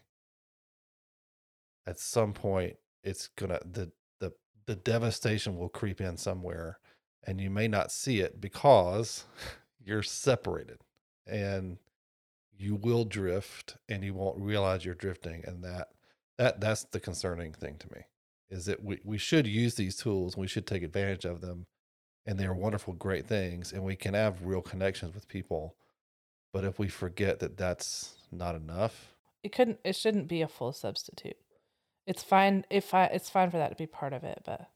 At 1.88 2.00
some 2.00 2.34
point, 2.34 2.76
it's 3.04 3.30
gonna 3.30 3.60
the 3.66 3.92
the 4.20 4.34
the 4.66 4.76
devastation 4.76 5.58
will 5.58 5.70
creep 5.70 6.02
in 6.02 6.18
somewhere, 6.18 6.80
and 7.26 7.40
you 7.42 7.50
may 7.50 7.68
not 7.68 7.92
see 7.92 8.20
it 8.20 8.40
because 8.42 9.26
you're 9.84 10.04
separated, 10.04 10.80
and 11.26 11.78
you 12.58 12.76
will 12.76 13.06
drift, 13.06 13.78
and 13.88 14.04
you 14.04 14.14
won't 14.14 14.40
realize 14.40 14.86
you're 14.86 14.94
drifting, 14.96 15.44
and 15.46 15.64
that 15.64 15.88
that 16.38 16.60
that's 16.62 16.84
the 16.86 17.00
concerning 17.00 17.54
thing 17.54 17.78
to 17.80 17.88
me 17.92 18.02
is 18.50 18.66
that 18.66 18.84
we, 18.84 19.00
we 19.04 19.18
should 19.18 19.46
use 19.46 19.76
these 19.76 19.96
tools 19.96 20.36
we 20.36 20.48
should 20.48 20.66
take 20.66 20.84
advantage 20.84 21.26
of 21.26 21.42
them 21.42 21.68
and 22.26 22.40
they're 22.40 22.54
wonderful 22.54 22.94
great 22.94 23.28
things 23.28 23.72
and 23.72 23.84
we 23.84 23.96
can 23.96 24.14
have 24.14 24.44
real 24.44 24.62
connections 24.62 25.14
with 25.14 25.28
people 25.28 25.76
but 26.52 26.64
if 26.64 26.80
we 26.80 26.88
forget 26.88 27.40
that 27.40 27.58
that's 27.58 28.16
not 28.32 28.56
enough 28.56 29.14
it 29.44 29.52
couldn't, 29.52 29.80
it 29.84 29.96
shouldn't 29.96 30.28
be 30.28 30.42
a 30.42 30.48
full 30.48 30.74
substitute. 30.74 31.38
It's 32.06 32.24
fine 32.24 32.66
if 32.70 32.94
I, 32.94 33.06
it's 33.06 33.30
fine 33.30 33.52
for 33.52 33.58
that 33.58 33.70
to 33.70 33.76
be 33.76 33.88
part 33.88 34.14
of 34.14 34.24
it, 34.24 34.42
but 34.46 34.70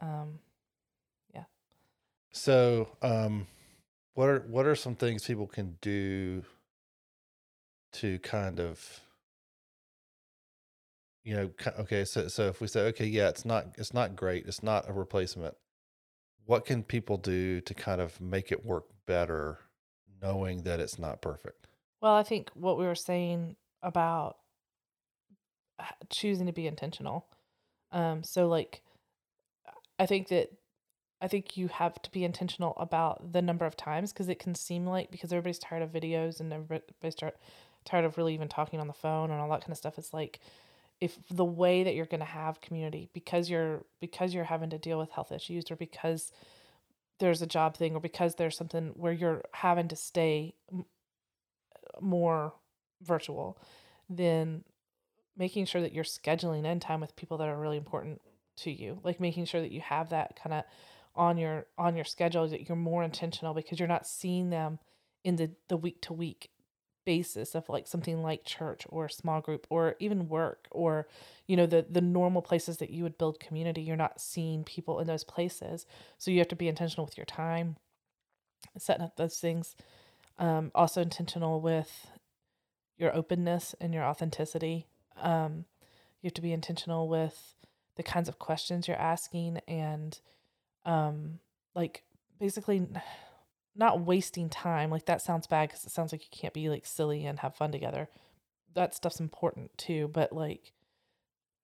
um, 0.00 0.38
yeah. 1.34 1.44
so 2.32 2.88
um 3.02 3.46
what 4.14 4.28
are 4.28 4.40
what 4.48 4.66
are 4.66 4.74
some 4.74 4.94
things 4.94 5.24
people 5.24 5.46
can 5.46 5.76
do 5.82 6.42
to 7.92 8.18
kind 8.20 8.60
of 8.60 9.00
you 11.22 11.36
know 11.36 11.50
okay 11.78 12.04
so 12.04 12.28
so 12.28 12.46
if 12.46 12.62
we 12.62 12.66
say 12.66 12.80
okay 12.80 13.04
yeah 13.04 13.28
it's 13.28 13.44
not 13.44 13.66
it's 13.76 13.92
not 13.92 14.16
great 14.16 14.46
it's 14.46 14.62
not 14.62 14.88
a 14.88 14.92
replacement 14.92 15.54
what 16.50 16.66
can 16.66 16.82
people 16.82 17.16
do 17.16 17.60
to 17.60 17.74
kind 17.74 18.00
of 18.00 18.20
make 18.20 18.50
it 18.50 18.64
work 18.64 18.84
better 19.06 19.58
knowing 20.20 20.62
that 20.64 20.80
it's 20.80 20.98
not 20.98 21.22
perfect 21.22 21.68
Well, 22.02 22.14
I 22.14 22.22
think 22.22 22.50
what 22.54 22.78
we 22.78 22.84
were 22.84 22.94
saying 22.94 23.56
about 23.82 24.36
choosing 26.10 26.46
to 26.46 26.52
be 26.52 26.66
intentional. 26.66 27.26
Um, 27.92 28.22
so 28.22 28.48
like, 28.48 28.82
I 29.98 30.06
think 30.06 30.28
that 30.28 30.50
I 31.20 31.28
think 31.28 31.56
you 31.56 31.68
have 31.68 32.00
to 32.02 32.10
be 32.10 32.24
intentional 32.24 32.74
about 32.78 33.32
the 33.32 33.42
number 33.42 33.66
of 33.66 33.76
times 33.76 34.12
because 34.12 34.28
it 34.28 34.38
can 34.38 34.54
seem 34.54 34.86
like 34.86 35.10
because 35.10 35.32
everybody's 35.32 35.58
tired 35.58 35.82
of 35.82 35.92
videos 35.92 36.40
and 36.40 36.52
everybody's 36.52 37.14
tired 37.84 38.04
of 38.04 38.16
really 38.16 38.32
even 38.32 38.48
talking 38.48 38.80
on 38.80 38.86
the 38.86 38.94
phone 38.94 39.30
and 39.30 39.40
all 39.40 39.50
that 39.50 39.60
kind 39.60 39.72
of 39.72 39.76
stuff. 39.76 39.98
It's 39.98 40.14
like 40.14 40.40
if 41.00 41.18
the 41.30 41.44
way 41.44 41.82
that 41.82 41.94
you're 41.94 42.06
going 42.06 42.20
to 42.20 42.26
have 42.26 42.60
community 42.60 43.08
because 43.14 43.48
you're 43.48 43.84
because 44.00 44.34
you're 44.34 44.44
having 44.44 44.70
to 44.70 44.78
deal 44.78 44.98
with 44.98 45.10
health 45.10 45.32
issues 45.32 45.70
or 45.70 45.76
because 45.76 46.32
there's 47.18 47.42
a 47.42 47.46
job 47.46 47.76
thing 47.76 47.94
or 47.94 48.00
because 48.00 48.34
there's 48.34 48.56
something 48.56 48.92
where 48.96 49.12
you're 49.12 49.42
having 49.52 49.88
to 49.88 49.96
stay 49.96 50.54
m- 50.72 50.86
more 52.00 52.54
virtual, 53.02 53.58
then 54.08 54.64
making 55.36 55.66
sure 55.66 55.80
that 55.80 55.92
you're 55.92 56.04
scheduling 56.04 56.64
in 56.64 56.80
time 56.80 57.00
with 57.00 57.16
people 57.16 57.38
that 57.38 57.48
are 57.48 57.58
really 57.58 57.76
important 57.76 58.20
to 58.56 58.70
you. 58.70 58.98
Like 59.04 59.20
making 59.20 59.44
sure 59.44 59.60
that 59.60 59.70
you 59.70 59.80
have 59.80 60.10
that 60.10 60.38
kind 60.42 60.54
of 60.54 60.64
on 61.14 61.38
your 61.38 61.66
on 61.78 61.96
your 61.96 62.04
schedule 62.04 62.46
that 62.48 62.68
you're 62.68 62.76
more 62.76 63.02
intentional 63.02 63.54
because 63.54 63.78
you're 63.78 63.88
not 63.88 64.06
seeing 64.06 64.50
them 64.50 64.78
in 65.24 65.36
the 65.36 65.50
the 65.68 65.76
week 65.76 66.00
to 66.02 66.12
week 66.12 66.50
basis 67.04 67.54
of 67.54 67.68
like 67.68 67.86
something 67.86 68.22
like 68.22 68.44
church 68.44 68.86
or 68.88 69.08
small 69.08 69.40
group 69.40 69.66
or 69.70 69.96
even 69.98 70.28
work 70.28 70.68
or 70.70 71.08
you 71.46 71.56
know 71.56 71.66
the 71.66 71.84
the 71.88 72.00
normal 72.00 72.42
places 72.42 72.76
that 72.76 72.90
you 72.90 73.02
would 73.02 73.18
build 73.18 73.40
community 73.40 73.80
you're 73.80 73.96
not 73.96 74.20
seeing 74.20 74.64
people 74.64 75.00
in 75.00 75.06
those 75.06 75.24
places 75.24 75.86
so 76.18 76.30
you 76.30 76.38
have 76.38 76.48
to 76.48 76.56
be 76.56 76.68
intentional 76.68 77.06
with 77.06 77.16
your 77.16 77.24
time 77.24 77.76
setting 78.76 79.02
up 79.04 79.16
those 79.16 79.38
things 79.38 79.74
um 80.38 80.70
also 80.74 81.00
intentional 81.00 81.60
with 81.60 82.08
your 83.00 83.16
openness 83.16 83.74
and 83.80 83.94
your 83.94 84.04
authenticity. 84.04 84.86
Um, 85.20 85.64
you 86.20 86.28
have 86.28 86.34
to 86.34 86.42
be 86.42 86.52
intentional 86.52 87.08
with 87.08 87.54
the 87.96 88.02
kinds 88.02 88.28
of 88.28 88.38
questions 88.38 88.86
you're 88.86 88.96
asking 88.96 89.58
and 89.66 90.20
um, 90.84 91.40
like 91.74 92.04
basically 92.38 92.86
not 93.74 94.00
wasting 94.00 94.48
time. 94.48 94.90
Like 94.90 95.06
that 95.06 95.22
sounds 95.22 95.46
bad 95.46 95.68
because 95.68 95.84
it 95.84 95.92
sounds 95.92 96.12
like 96.12 96.22
you 96.22 96.30
can't 96.30 96.54
be 96.54 96.68
like 96.68 96.86
silly 96.86 97.24
and 97.24 97.38
have 97.40 97.54
fun 97.54 97.72
together. 97.72 98.08
That 98.74 98.94
stuff's 98.94 99.20
important 99.20 99.76
too, 99.78 100.08
but 100.12 100.32
like 100.32 100.72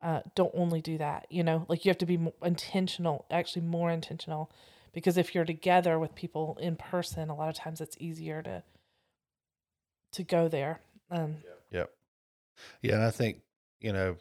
uh, 0.03 0.21
don't 0.35 0.55
only 0.55 0.81
do 0.81 0.99
that. 0.99 1.27
You 1.31 1.43
know, 1.43 1.67
like 1.69 1.85
you 1.85 1.91
have 1.91 1.99
to 1.99 2.07
be 2.07 2.19
intentional, 2.43 3.27
actually 3.31 3.63
more 3.63 3.91
intentional, 3.91 4.51
because 4.93 5.17
if 5.17 5.35
you're 5.35 5.45
together 5.45 5.99
with 5.99 6.15
people 6.15 6.59
in 6.61 6.77
person, 6.77 7.29
a 7.29 7.35
lot 7.35 7.49
of 7.49 7.55
times 7.55 7.81
it's 7.81 7.97
easier 7.99 8.43
to 8.43 8.63
to 10.13 10.23
go 10.23 10.49
there. 10.49 10.81
Um, 11.11 11.37
Yep. 11.71 11.91
Yeah, 12.83 12.95
and 12.95 13.05
I 13.05 13.11
think, 13.11 13.43
you 13.81 13.93
know, 13.93 14.17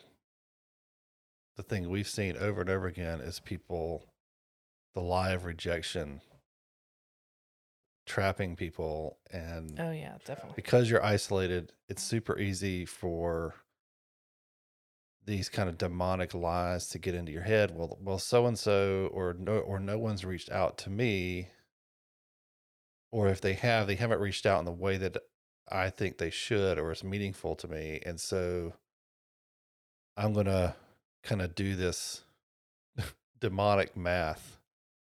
the 1.55 1.63
thing 1.63 1.89
we've 1.89 2.07
seen 2.07 2.35
over 2.37 2.61
and 2.61 2.69
over 2.69 2.87
again 2.87 3.21
is 3.21 3.39
people 3.39 4.05
the 4.93 5.01
lie 5.01 5.31
of 5.31 5.45
rejection 5.45 6.21
trapping 8.05 8.55
people 8.55 9.17
and 9.31 9.79
oh 9.79 9.91
yeah, 9.91 10.17
definitely. 10.25 10.53
because 10.55 10.89
you're 10.89 11.03
isolated, 11.03 11.73
it's 11.89 12.03
super 12.03 12.37
easy 12.39 12.85
for 12.85 13.55
these 15.25 15.49
kind 15.49 15.67
of 15.67 15.77
demonic 15.77 16.33
lies 16.33 16.87
to 16.89 16.99
get 16.99 17.15
into 17.15 17.31
your 17.31 17.41
head. 17.43 17.75
Well, 17.75 17.97
well, 18.01 18.19
so 18.19 18.45
and 18.45 18.57
so, 18.57 19.09
or 19.11 19.35
no, 19.37 19.57
or 19.57 19.79
no 19.79 19.97
one's 19.97 20.23
reached 20.23 20.51
out 20.51 20.77
to 20.79 20.89
me, 20.89 21.49
or 23.11 23.27
if 23.27 23.41
they 23.41 23.53
have, 23.53 23.87
they 23.87 23.95
haven't 23.95 24.19
reached 24.19 24.45
out 24.45 24.59
in 24.59 24.65
the 24.65 24.71
way 24.71 24.97
that 24.97 25.17
I 25.71 25.89
think 25.89 26.17
they 26.17 26.29
should, 26.29 26.77
or 26.77 26.91
is 26.91 27.03
meaningful 27.03 27.55
to 27.55 27.67
me, 27.67 28.01
and 28.05 28.19
so 28.19 28.73
I'm 30.15 30.33
gonna 30.33 30.75
kind 31.23 31.41
of 31.41 31.55
do 31.55 31.75
this 31.75 32.23
demonic 33.39 33.97
math 33.97 34.59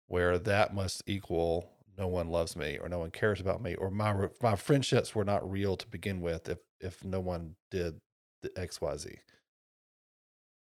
where 0.08 0.38
that 0.38 0.74
must 0.74 1.02
equal 1.06 1.71
no 1.98 2.06
one 2.06 2.28
loves 2.28 2.56
me 2.56 2.78
or 2.80 2.88
no 2.88 2.98
one 2.98 3.10
cares 3.10 3.40
about 3.40 3.62
me 3.62 3.74
or 3.74 3.90
my 3.90 4.28
my 4.40 4.56
friendships 4.56 5.14
were 5.14 5.24
not 5.24 5.48
real 5.50 5.76
to 5.76 5.86
begin 5.88 6.20
with 6.20 6.48
if 6.48 6.58
if 6.80 7.04
no 7.04 7.20
one 7.20 7.54
did 7.70 8.00
the 8.42 8.48
xyz 8.50 9.18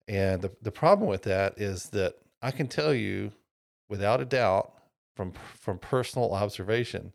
and 0.09 0.43
the, 0.43 0.51
the 0.61 0.73
problem 0.73 1.09
with 1.09 1.23
that 1.23 1.55
is 1.59 1.91
that 1.91 2.15
i 2.43 2.51
can 2.51 2.67
tell 2.67 2.93
you 2.93 3.33
without 3.89 4.21
a 4.21 4.25
doubt 4.25 4.73
from 5.15 5.33
from 5.55 5.79
personal 5.79 6.33
observation 6.33 7.13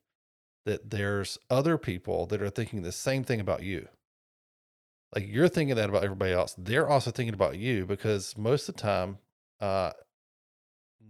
that 0.66 0.90
there's 0.90 1.38
other 1.50 1.78
people 1.78 2.26
that 2.26 2.42
are 2.42 2.50
thinking 2.50 2.82
the 2.82 2.92
same 2.92 3.24
thing 3.24 3.40
about 3.40 3.64
you. 3.64 3.88
Like 5.16 5.26
you're 5.26 5.48
thinking 5.48 5.78
that 5.78 5.90
about 5.90 6.04
everybody 6.04 6.34
else. 6.34 6.54
They're 6.58 6.90
also 6.90 7.10
thinking 7.10 7.34
about 7.34 7.58
you 7.58 7.86
because 7.86 8.38
most 8.38 8.68
of 8.68 8.76
the 8.76 8.82
time 8.82 9.18
uh 9.60 9.92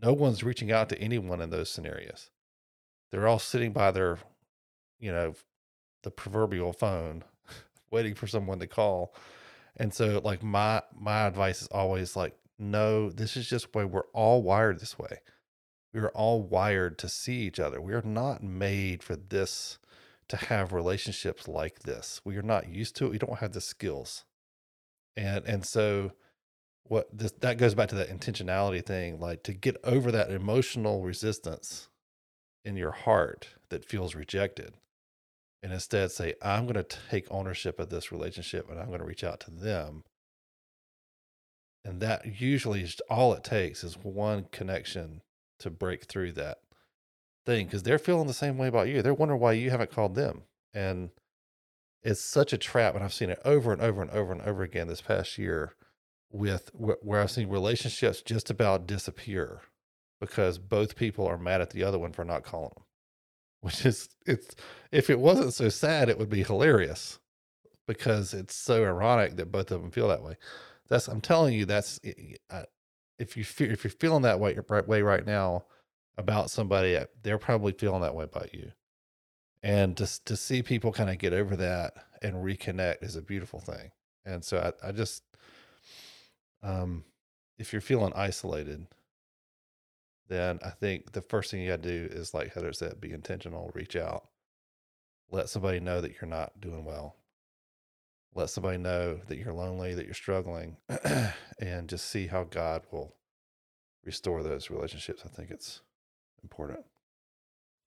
no 0.01 0.13
one's 0.13 0.43
reaching 0.43 0.71
out 0.71 0.89
to 0.89 1.01
anyone 1.01 1.41
in 1.41 1.49
those 1.49 1.69
scenarios 1.69 2.29
they're 3.11 3.27
all 3.27 3.39
sitting 3.39 3.71
by 3.71 3.91
their 3.91 4.17
you 4.99 5.11
know 5.11 5.33
the 6.03 6.11
proverbial 6.11 6.73
phone 6.73 7.23
waiting 7.91 8.15
for 8.15 8.27
someone 8.27 8.59
to 8.59 8.67
call. 8.67 9.13
And 9.75 9.93
so 9.93 10.21
like 10.23 10.43
my 10.43 10.81
my 10.97 11.27
advice 11.27 11.61
is 11.61 11.67
always 11.67 12.15
like 12.15 12.35
no 12.59 13.09
this 13.09 13.37
is 13.37 13.47
just 13.47 13.73
way 13.75 13.85
we're 13.85 14.07
all 14.13 14.41
wired 14.41 14.79
this 14.79 14.97
way. 14.97 15.19
We 15.93 16.01
are 16.01 16.09
all 16.09 16.41
wired 16.41 16.97
to 16.99 17.09
see 17.09 17.39
each 17.39 17.59
other. 17.59 17.81
We 17.81 17.93
are 17.93 18.01
not 18.01 18.43
made 18.43 19.03
for 19.03 19.15
this 19.15 19.79
to 20.27 20.37
have 20.37 20.73
relationships 20.73 21.47
like 21.47 21.79
this. 21.79 22.21
We 22.25 22.35
are 22.37 22.41
not 22.43 22.69
used 22.69 22.95
to 22.97 23.05
it. 23.05 23.11
We 23.11 23.17
don't 23.17 23.39
have 23.39 23.53
the 23.53 23.61
skills. 23.61 24.25
And 25.15 25.45
and 25.45 25.65
so 25.65 26.11
what 26.83 27.07
this 27.11 27.31
that 27.41 27.57
goes 27.57 27.75
back 27.75 27.89
to 27.89 27.95
that 27.95 28.09
intentionality 28.09 28.85
thing 28.85 29.19
like 29.19 29.43
to 29.43 29.53
get 29.53 29.77
over 29.83 30.11
that 30.11 30.31
emotional 30.31 31.03
resistance 31.03 31.89
in 32.67 32.77
your 32.77 32.91
heart 32.91 33.49
that 33.69 33.85
feels 33.85 34.15
rejected 34.15 34.73
and 35.63 35.71
instead 35.71 36.11
say 36.11 36.33
i'm 36.41 36.65
going 36.65 36.75
to 36.75 36.97
take 37.09 37.25
ownership 37.31 37.79
of 37.79 37.89
this 37.89 38.11
relationship 38.11 38.69
and 38.69 38.79
i'm 38.79 38.87
going 38.87 38.99
to 38.99 39.05
reach 39.05 39.23
out 39.23 39.39
to 39.39 39.51
them. 39.51 40.03
And 41.85 42.01
that 42.01 42.41
usually 42.41 42.81
is 42.81 42.99
all 43.09 43.33
it 43.33 43.45
takes 43.45 43.81
is 43.81 43.97
one 44.03 44.47
connection 44.51 45.21
to 45.59 45.69
break 45.69 46.03
through 46.03 46.33
that 46.33 46.57
thing 47.45 47.65
because 47.65 47.83
they're 47.83 47.97
feeling 47.97 48.27
the 48.27 48.33
same 48.33 48.57
way 48.57 48.67
about 48.67 48.89
you. 48.89 49.01
They're 49.01 49.13
wondering 49.13 49.39
why 49.39 49.53
you 49.53 49.69
haven't 49.69 49.93
called 49.93 50.13
them. 50.13 50.41
And 50.73 51.11
it's 52.03 52.21
such 52.21 52.53
a 52.53 52.57
trap 52.57 52.95
and 52.95 53.03
i've 53.03 53.13
seen 53.13 53.29
it 53.29 53.39
over 53.43 53.73
and 53.73 53.81
over 53.81 54.01
and 54.01 54.11
over 54.11 54.31
and 54.31 54.41
over 54.43 54.63
again 54.63 54.87
this 54.87 55.01
past 55.01 55.37
year 55.37 55.73
with 56.31 56.69
where 56.73 57.21
i've 57.21 57.31
seen 57.31 57.49
relationships 57.49 58.21
just 58.21 58.49
about 58.49 58.87
disappear 58.87 59.61
because 60.19 60.57
both 60.57 60.95
people 60.95 61.27
are 61.27 61.37
mad 61.37 61.61
at 61.61 61.71
the 61.71 61.83
other 61.83 61.99
one 61.99 62.11
for 62.11 62.25
not 62.25 62.43
calling 62.43 62.71
them. 62.75 62.83
Which 63.61 63.85
is 63.85 64.09
it's 64.25 64.55
if 64.91 65.09
it 65.09 65.19
wasn't 65.19 65.53
so 65.53 65.69
sad 65.69 66.09
it 66.09 66.19
would 66.19 66.29
be 66.29 66.43
hilarious 66.43 67.19
because 67.87 68.33
it's 68.33 68.55
so 68.55 68.83
ironic 68.83 69.35
that 69.37 69.51
both 69.51 69.71
of 69.71 69.81
them 69.81 69.91
feel 69.91 70.07
that 70.09 70.23
way. 70.23 70.35
That's 70.87 71.07
i'm 71.07 71.21
telling 71.21 71.53
you 71.53 71.65
that's 71.65 71.99
if 73.19 73.35
you 73.35 73.43
feel 73.43 73.71
if 73.71 73.83
you're 73.83 73.91
feeling 73.91 74.21
that 74.23 74.39
way 74.39 74.57
right 74.69 74.87
way 74.87 75.01
right 75.01 75.25
now 75.25 75.65
about 76.17 76.49
somebody 76.49 76.99
they're 77.23 77.37
probably 77.37 77.71
feeling 77.71 78.01
that 78.01 78.15
way 78.15 78.25
about 78.25 78.53
you. 78.53 78.71
And 79.63 79.97
just 79.97 80.25
to 80.27 80.37
see 80.37 80.61
people 80.61 80.91
kind 80.93 81.09
of 81.09 81.17
get 81.17 81.33
over 81.33 81.55
that 81.55 81.95
and 82.21 82.35
reconnect 82.35 83.03
is 83.03 83.15
a 83.15 83.21
beautiful 83.21 83.59
thing. 83.59 83.91
And 84.25 84.45
so 84.45 84.73
i, 84.83 84.89
I 84.89 84.91
just 84.91 85.23
um 86.61 87.03
if 87.57 87.73
you're 87.73 87.81
feeling 87.81 88.13
isolated 88.15 88.85
then 90.27 90.59
I 90.63 90.69
think 90.69 91.13
the 91.13 91.21
first 91.21 91.51
thing 91.51 91.61
you 91.61 91.69
got 91.69 91.81
to 91.83 91.89
do 91.89 92.13
is, 92.13 92.33
like 92.33 92.53
Heather 92.53 92.73
said, 92.73 92.99
be 93.01 93.11
intentional, 93.11 93.71
reach 93.73 93.95
out, 93.95 94.27
let 95.31 95.49
somebody 95.49 95.79
know 95.79 96.01
that 96.01 96.13
you're 96.13 96.29
not 96.29 96.59
doing 96.59 96.85
well, 96.85 97.15
let 98.35 98.49
somebody 98.49 98.77
know 98.77 99.19
that 99.27 99.37
you're 99.37 99.53
lonely, 99.53 99.93
that 99.93 100.05
you're 100.05 100.13
struggling, 100.13 100.77
and 101.59 101.87
just 101.87 102.09
see 102.09 102.27
how 102.27 102.43
God 102.43 102.83
will 102.91 103.15
restore 104.03 104.43
those 104.43 104.69
relationships. 104.69 105.23
I 105.25 105.29
think 105.29 105.49
it's 105.51 105.81
important. 106.43 106.85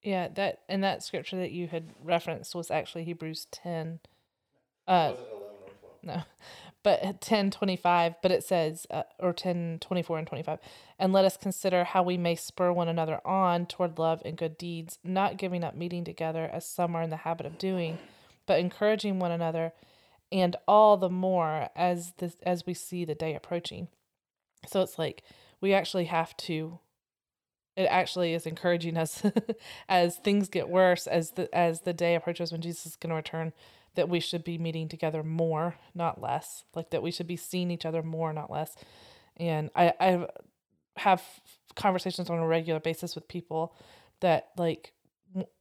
Yeah, 0.02 0.28
that 0.28 0.60
and 0.68 0.82
that 0.82 1.02
scripture 1.02 1.36
that 1.36 1.52
you 1.52 1.66
had 1.66 1.90
referenced 2.02 2.54
was 2.54 2.70
actually 2.70 3.04
Hebrews 3.04 3.46
10. 3.50 4.00
Uh, 4.86 5.12
no, 6.02 6.22
but 6.82 7.20
10 7.20 7.50
25 7.50 8.14
but 8.22 8.30
it 8.30 8.42
says 8.42 8.86
uh, 8.90 9.02
or 9.18 9.32
10 9.32 9.78
24 9.80 10.18
and 10.18 10.26
25 10.26 10.58
and 10.98 11.12
let 11.12 11.24
us 11.24 11.36
consider 11.36 11.84
how 11.84 12.02
we 12.02 12.16
may 12.16 12.34
spur 12.34 12.72
one 12.72 12.88
another 12.88 13.20
on 13.26 13.66
toward 13.66 13.98
love 13.98 14.22
and 14.24 14.36
good 14.36 14.56
deeds 14.56 14.98
not 15.04 15.36
giving 15.36 15.62
up 15.62 15.74
meeting 15.74 16.04
together 16.04 16.48
as 16.52 16.66
some 16.66 16.96
are 16.96 17.02
in 17.02 17.10
the 17.10 17.16
habit 17.16 17.46
of 17.46 17.58
doing 17.58 17.98
but 18.46 18.58
encouraging 18.58 19.18
one 19.18 19.30
another 19.30 19.72
and 20.32 20.56
all 20.66 20.96
the 20.96 21.08
more 21.08 21.68
as 21.74 22.12
this 22.18 22.36
as 22.42 22.66
we 22.66 22.74
see 22.74 23.04
the 23.04 23.14
day 23.14 23.34
approaching. 23.34 23.88
So 24.66 24.82
it's 24.82 24.98
like 24.98 25.22
we 25.60 25.72
actually 25.72 26.06
have 26.06 26.36
to 26.38 26.80
it 27.76 27.84
actually 27.84 28.34
is 28.34 28.46
encouraging 28.46 28.96
us 28.96 29.22
as 29.88 30.16
things 30.16 30.48
get 30.48 30.68
worse 30.68 31.06
as 31.06 31.32
the 31.32 31.52
as 31.56 31.82
the 31.82 31.92
day 31.92 32.16
approaches 32.16 32.50
when 32.50 32.60
jesus 32.60 32.84
is 32.84 32.96
going 32.96 33.10
to 33.10 33.14
return 33.14 33.52
that 33.94 34.08
we 34.08 34.20
should 34.20 34.44
be 34.44 34.58
meeting 34.58 34.88
together 34.88 35.22
more, 35.22 35.76
not 35.94 36.20
less. 36.20 36.64
Like 36.74 36.90
that 36.90 37.02
we 37.02 37.10
should 37.10 37.26
be 37.26 37.36
seeing 37.36 37.70
each 37.70 37.84
other 37.84 38.02
more, 38.02 38.32
not 38.32 38.50
less. 38.50 38.74
And 39.36 39.70
I, 39.74 39.92
I 39.98 40.26
have 40.96 41.22
conversations 41.74 42.30
on 42.30 42.38
a 42.38 42.46
regular 42.46 42.80
basis 42.80 43.14
with 43.14 43.26
people 43.28 43.74
that 44.20 44.50
like 44.56 44.92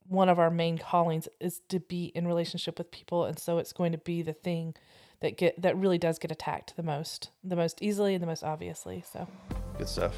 one 0.07 0.29
of 0.29 0.39
our 0.39 0.49
main 0.49 0.77
callings 0.77 1.27
is 1.39 1.61
to 1.69 1.79
be 1.79 2.05
in 2.15 2.27
relationship 2.27 2.77
with 2.77 2.91
people. 2.91 3.25
And 3.25 3.39
so 3.39 3.57
it's 3.57 3.73
going 3.73 3.91
to 3.91 3.97
be 3.97 4.21
the 4.21 4.33
thing 4.33 4.75
that 5.21 5.37
get 5.37 5.61
that 5.61 5.75
really 5.77 5.97
does 5.97 6.17
get 6.17 6.31
attacked 6.31 6.75
the 6.75 6.83
most 6.83 7.29
the 7.43 7.55
most 7.55 7.81
easily 7.81 8.15
and 8.15 8.23
the 8.23 8.27
most 8.27 8.43
obviously. 8.43 9.03
So. 9.11 9.27
Good 9.77 9.87
stuff. 9.87 10.15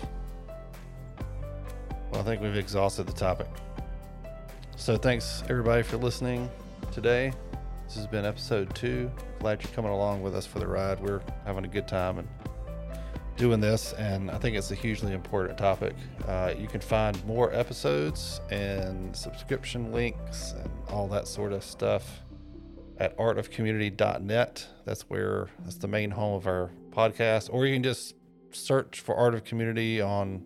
Well 2.11 2.21
i 2.21 2.23
think 2.23 2.41
we've 2.41 2.57
exhausted 2.57 3.07
the 3.07 3.13
topic. 3.13 3.47
So 4.75 4.97
thanks 4.97 5.43
everybody 5.49 5.83
for 5.83 5.97
listening 5.97 6.49
today 6.91 7.33
this 7.91 7.97
has 7.97 8.07
been 8.07 8.23
episode 8.23 8.73
two. 8.73 9.11
Glad 9.39 9.61
you're 9.61 9.73
coming 9.73 9.91
along 9.91 10.21
with 10.21 10.33
us 10.33 10.45
for 10.45 10.59
the 10.59 10.67
ride. 10.67 10.97
We're 11.01 11.19
having 11.43 11.65
a 11.65 11.67
good 11.67 11.89
time 11.89 12.19
and 12.19 12.27
doing 13.35 13.59
this, 13.59 13.91
and 13.93 14.31
I 14.31 14.37
think 14.37 14.55
it's 14.55 14.71
a 14.71 14.75
hugely 14.75 15.11
important 15.11 15.57
topic. 15.57 15.93
Uh, 16.25 16.53
you 16.57 16.69
can 16.69 16.79
find 16.79 17.21
more 17.25 17.53
episodes 17.53 18.39
and 18.49 19.13
subscription 19.13 19.91
links 19.91 20.53
and 20.53 20.69
all 20.87 21.09
that 21.09 21.27
sort 21.27 21.51
of 21.51 21.65
stuff 21.65 22.21
at 22.97 23.17
artofcommunity.net. 23.17 24.67
That's 24.85 25.01
where 25.09 25.49
that's 25.59 25.75
the 25.75 25.89
main 25.89 26.11
home 26.11 26.35
of 26.35 26.47
our 26.47 26.71
podcast, 26.91 27.49
or 27.51 27.65
you 27.65 27.75
can 27.75 27.83
just 27.83 28.15
search 28.51 29.01
for 29.01 29.15
Art 29.17 29.35
of 29.35 29.43
Community 29.43 29.99
on 29.99 30.45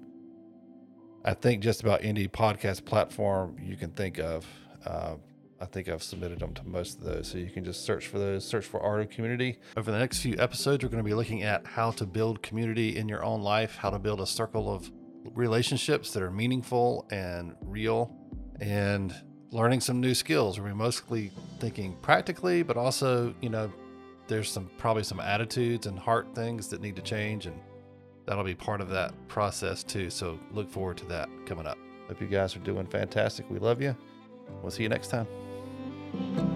I 1.24 1.36
think 1.36 1.62
just 1.62 1.84
about 1.84 2.04
any 2.04 2.28
podcast 2.28 2.86
platform 2.86 3.58
you 3.62 3.76
can 3.76 3.92
think 3.92 4.18
of. 4.18 4.48
Uh, 4.84 5.18
I 5.66 5.68
think 5.68 5.90
I've 5.90 6.04
submitted 6.04 6.40
them 6.40 6.54
to 6.54 6.64
most 6.64 7.00
of 7.00 7.06
those. 7.06 7.28
So 7.28 7.40
you 7.40 7.50
can 7.50 7.64
just 7.64 7.84
search 7.86 8.06
for 8.06 8.20
those, 8.20 8.46
search 8.46 8.66
for 8.68 8.80
Art 8.82 9.02
of 9.02 9.10
Community. 9.10 9.58
Over 9.76 9.92
the 9.92 9.98
next 9.98 10.20
few 10.20 10.36
episodes, 10.38 10.84
we're 10.84 10.92
going 10.92 11.04
to 11.04 11.08
be 11.08 11.16
looking 11.16 11.42
at 11.42 11.66
how 11.66 11.90
to 11.92 12.06
build 12.06 12.44
community 12.44 12.98
in 12.98 13.10
your 13.10 13.24
own 13.24 13.42
life, 13.42 13.76
how 13.76 13.90
to 13.90 13.98
build 13.98 14.22
a 14.22 14.28
circle 14.28 14.72
of 14.72 14.92
relationships 15.34 16.12
that 16.12 16.22
are 16.22 16.30
meaningful 16.30 17.08
and 17.10 17.56
real, 17.62 18.16
and 18.62 19.16
learning 19.50 19.82
some 19.82 20.00
new 20.00 20.14
skills. 20.14 20.60
We're 20.60 20.76
mostly 20.76 21.32
thinking 21.60 21.98
practically, 22.04 22.62
but 22.62 22.78
also, 22.78 23.34
you 23.42 23.50
know, 23.50 23.74
there's 24.28 24.52
some 24.52 24.70
probably 24.78 25.04
some 25.04 25.20
attitudes 25.20 25.88
and 25.88 25.98
heart 25.98 26.28
things 26.36 26.68
that 26.68 26.80
need 26.80 26.96
to 26.96 27.02
change 27.02 27.48
and 27.48 27.60
that'll 28.28 28.44
be 28.44 28.56
part 28.56 28.82
of 28.82 28.90
that 28.90 29.14
process 29.30 29.84
too. 29.84 30.12
So 30.12 30.40
look 30.52 30.70
forward 30.70 30.98
to 30.98 31.06
that 31.06 31.28
coming 31.48 31.66
up. 31.66 31.80
Hope 32.08 32.22
you 32.22 32.28
guys 32.28 32.56
are 32.56 32.60
doing 32.60 32.86
fantastic. 32.86 33.50
We 33.50 33.58
love 33.58 33.82
you. 33.82 33.96
We'll 34.62 34.72
see 34.72 34.84
you 34.84 34.90
next 34.90 35.08
time. 35.08 35.28
Bye. 36.18 36.55